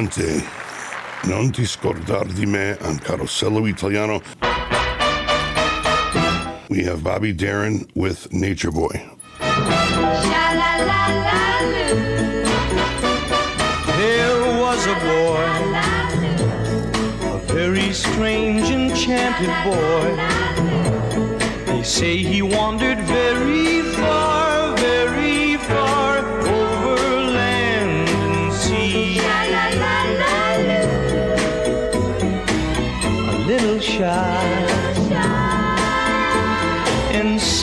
[0.00, 0.42] Nicola
[1.22, 4.20] non ti scordar di me on Carosello Italiano.
[6.68, 9.00] We have Bobby Darin with Nature Boy.
[13.96, 15.46] There was a boy,
[17.30, 20.16] a very strange, enchanted boy.
[21.66, 24.33] They say he wandered very far,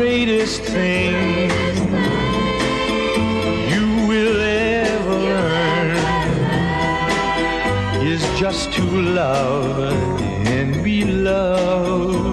[0.00, 1.50] greatest thing
[3.72, 5.90] you will ever learn
[8.02, 9.78] is just to love
[10.46, 12.29] and be loved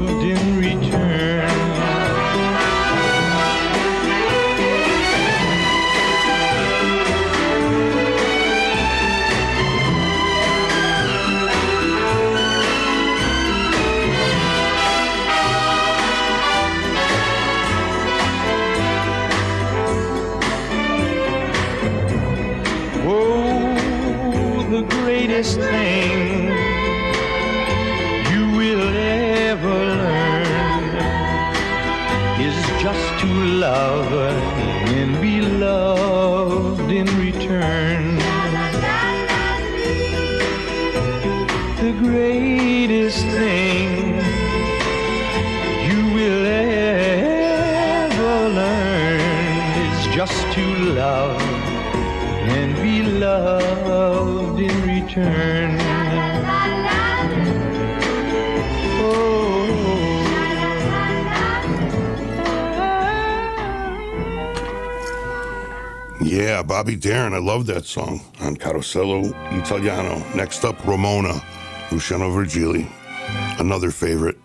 [25.38, 26.48] greatest thing
[28.32, 30.88] you will ever learn
[32.42, 34.12] is just to love
[34.98, 38.18] and be loved in return.
[41.86, 44.16] The greatest thing
[45.88, 49.20] you will ever learn
[49.86, 51.37] is just to love
[55.18, 55.78] return.
[59.00, 59.38] Oh.
[66.22, 67.34] Yeah, Bobby Darin.
[67.34, 70.24] I love that song on Carosello Italiano.
[70.36, 71.42] Next up, Ramona,
[71.92, 72.88] Luciano Virgili.
[73.60, 74.38] Another favorite.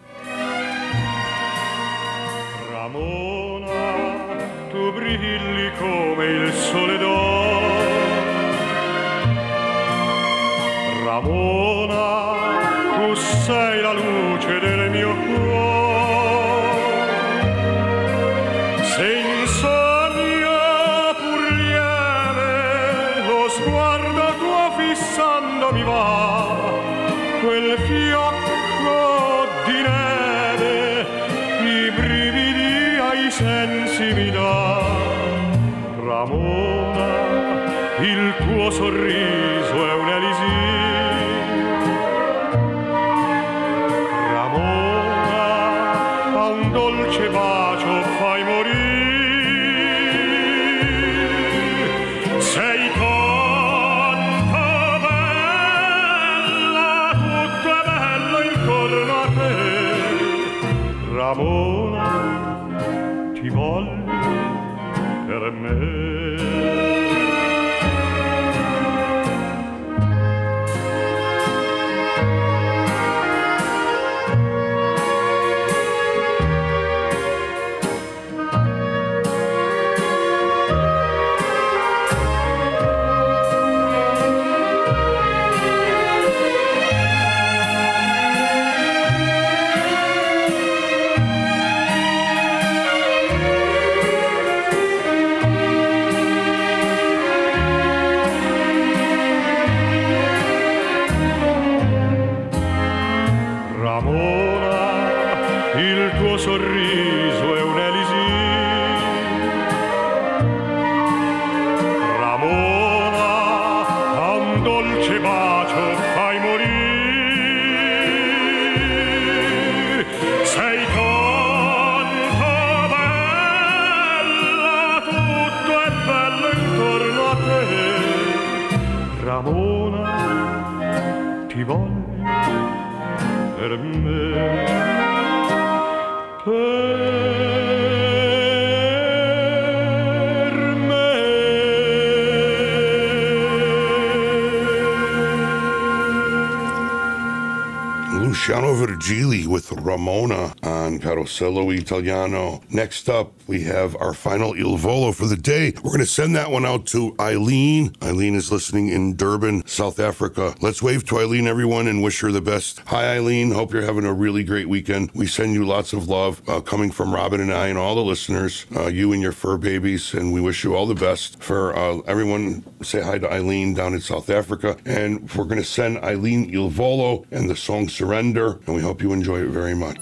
[149.84, 150.54] Ramona
[151.02, 152.60] on Carosello Italiano.
[152.70, 155.72] Next up, we have our final Il Volo for the day.
[155.76, 157.94] We're going to send that one out to Eileen.
[158.02, 160.54] Eileen is listening in Durban, South Africa.
[160.60, 162.80] Let's wave to Eileen, everyone, and wish her the best.
[162.86, 163.50] Hi, Eileen.
[163.50, 165.10] Hope you're having a really great weekend.
[165.14, 168.04] We send you lots of love uh, coming from Robin and I and all the
[168.04, 171.42] listeners, uh, you and your fur babies, and we wish you all the best.
[171.42, 174.76] For uh, everyone, say hi to Eileen down in South Africa.
[174.84, 179.02] And we're going to send Eileen Il Volo and the song Surrender, and we hope
[179.02, 179.98] you enjoy it very much.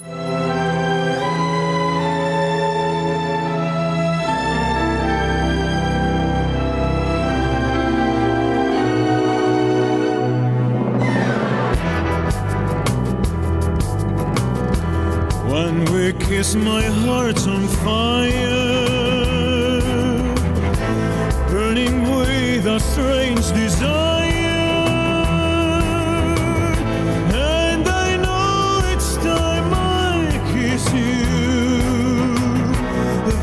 [16.41, 18.31] Kiss, my heart's on fire,
[21.51, 23.99] burning with a strange desire.
[27.31, 30.15] And I know it's time I
[30.51, 31.27] kiss you,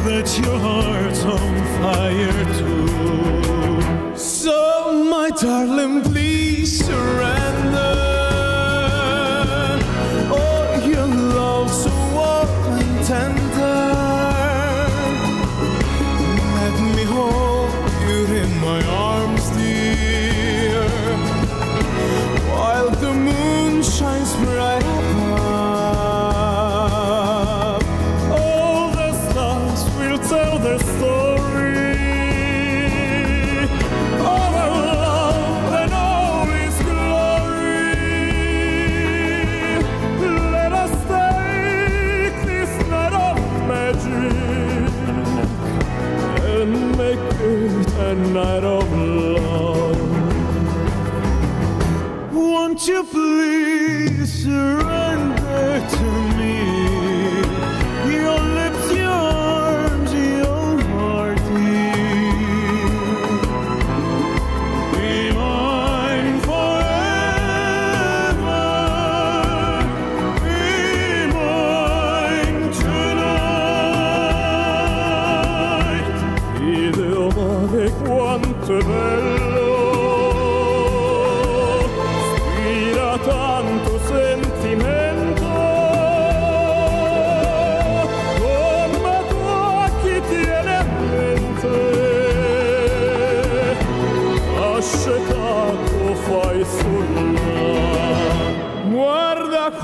[0.07, 4.17] that your heart's on fire too.
[4.17, 8.08] So, my darling, please surrender.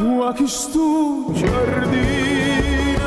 [0.05, 2.99] Aquis tu giardine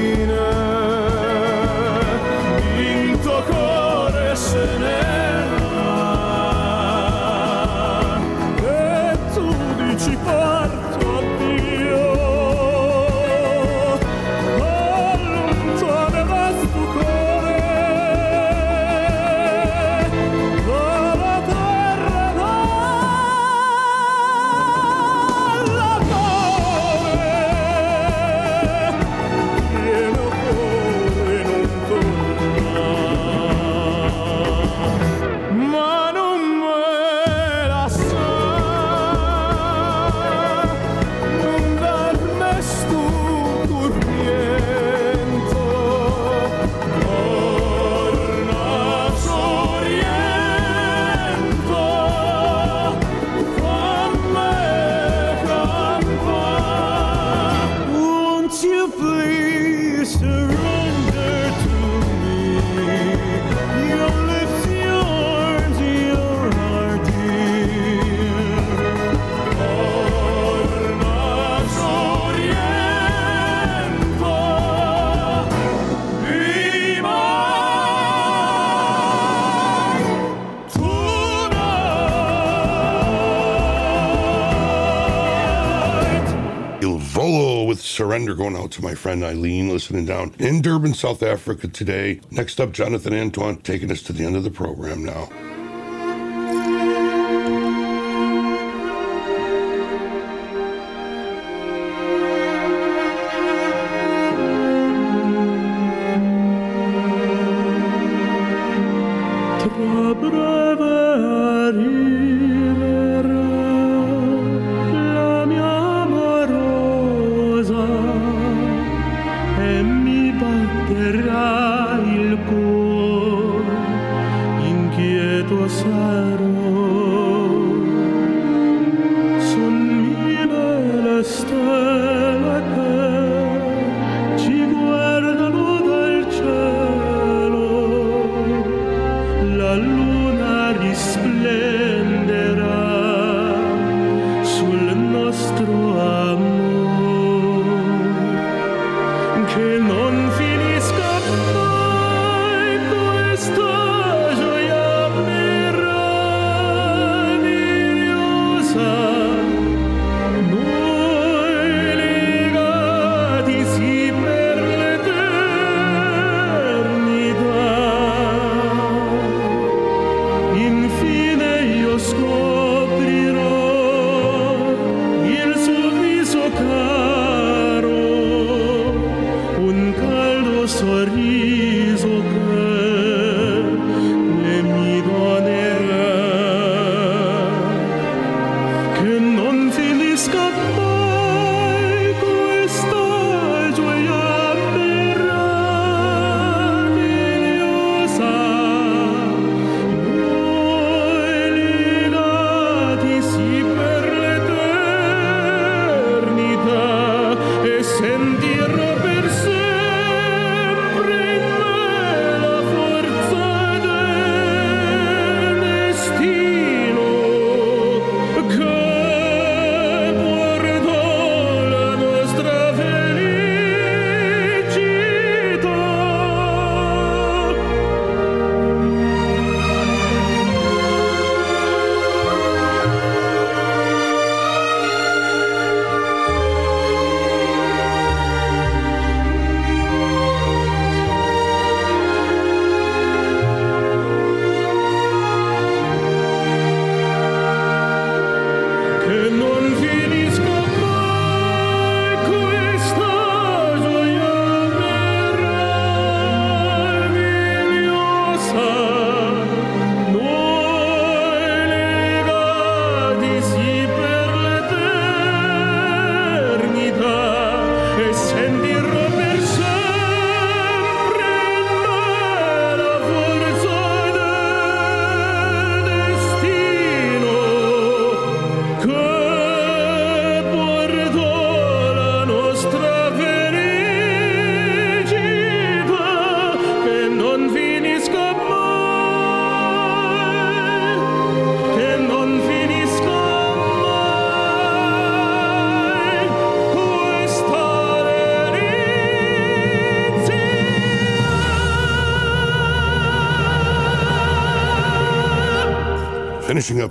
[88.09, 92.19] Surrender going out to my friend Eileen listening down in Durban, South Africa today.
[92.31, 95.29] Next up, Jonathan Antoine taking us to the end of the program now.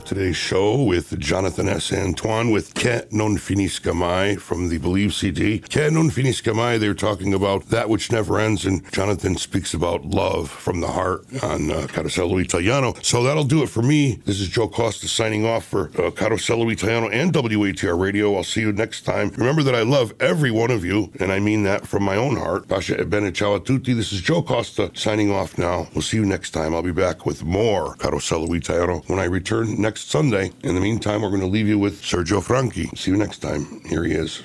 [0.08, 1.92] Today's show with Jonathan S.
[1.92, 5.58] Antoine with Ke Non Finisca Mai from the Believe CD.
[5.58, 10.06] Ke Non Finisca Mai, they're talking about that which never ends, and Jonathan speaks about
[10.06, 12.94] love from the heart on uh, Carosello Italiano.
[13.02, 14.22] So that'll do it for me.
[14.24, 18.34] This is Joe Costa signing off for uh, Carosello Italiano and WATR Radio.
[18.34, 19.28] I'll see you next time.
[19.36, 22.36] Remember that I love every one of you, and I mean that from my own
[22.36, 22.66] heart.
[22.66, 23.92] Pasha e bene ciao a tutti.
[23.92, 25.86] This is Joe Costa signing off now.
[25.92, 26.74] We'll see you next time.
[26.74, 30.52] I'll be back with more Carosello Italiano when I return next Sunday.
[30.62, 32.88] In the meantime, we're going to leave you with Sergio Franchi.
[32.94, 33.82] See you next time.
[33.88, 34.42] Here he is.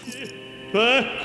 [0.76, 1.24] Ah,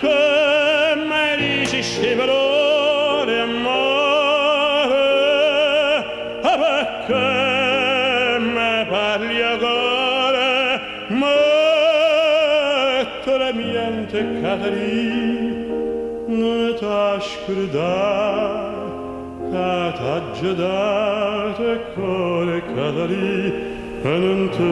[24.02, 24.64] Quenuntush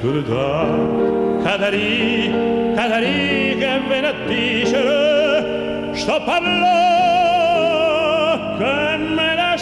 [0.00, 0.50] kurda.
[1.42, 1.94] Kadari,
[2.76, 6.76] kadari che ven a dicere Sto parlo
[8.58, 9.56] che me la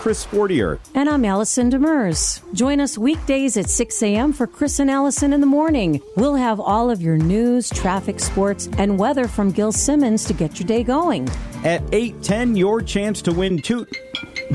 [0.00, 0.80] Chris Fortier.
[0.94, 2.40] And I'm Allison Demers.
[2.54, 4.32] Join us weekdays at 6 a.m.
[4.32, 6.00] for Chris and Allison in the morning.
[6.16, 10.58] We'll have all of your news, traffic, sports, and weather from Gil Simmons to get
[10.58, 11.28] your day going.
[11.64, 13.86] At 8:10, your chance to win two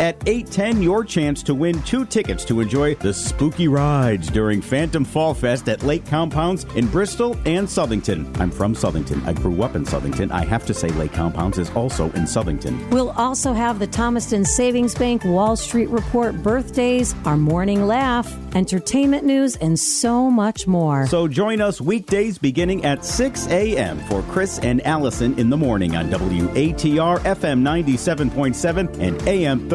[0.00, 5.04] At 8:10, your chance to win two tickets to enjoy the spooky rides during Phantom
[5.04, 8.38] Fall Fest at Lake Compounds in Bristol and Southington.
[8.38, 9.26] I'm from Southington.
[9.26, 10.30] I grew up in Southington.
[10.30, 12.90] I have to say Lake Compounds is also in Southington.
[12.90, 19.24] We'll also have the Thomaston Savings Bank Wall Street Report birthdays, our morning laugh, entertainment
[19.24, 21.06] news, and so much more.
[21.06, 23.98] So join us weekdays beginning at 6 a.m.
[24.08, 29.68] for Chris and Allison in the morning on WATR FM 97.7 and AM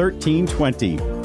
[0.46, 1.17] 1920.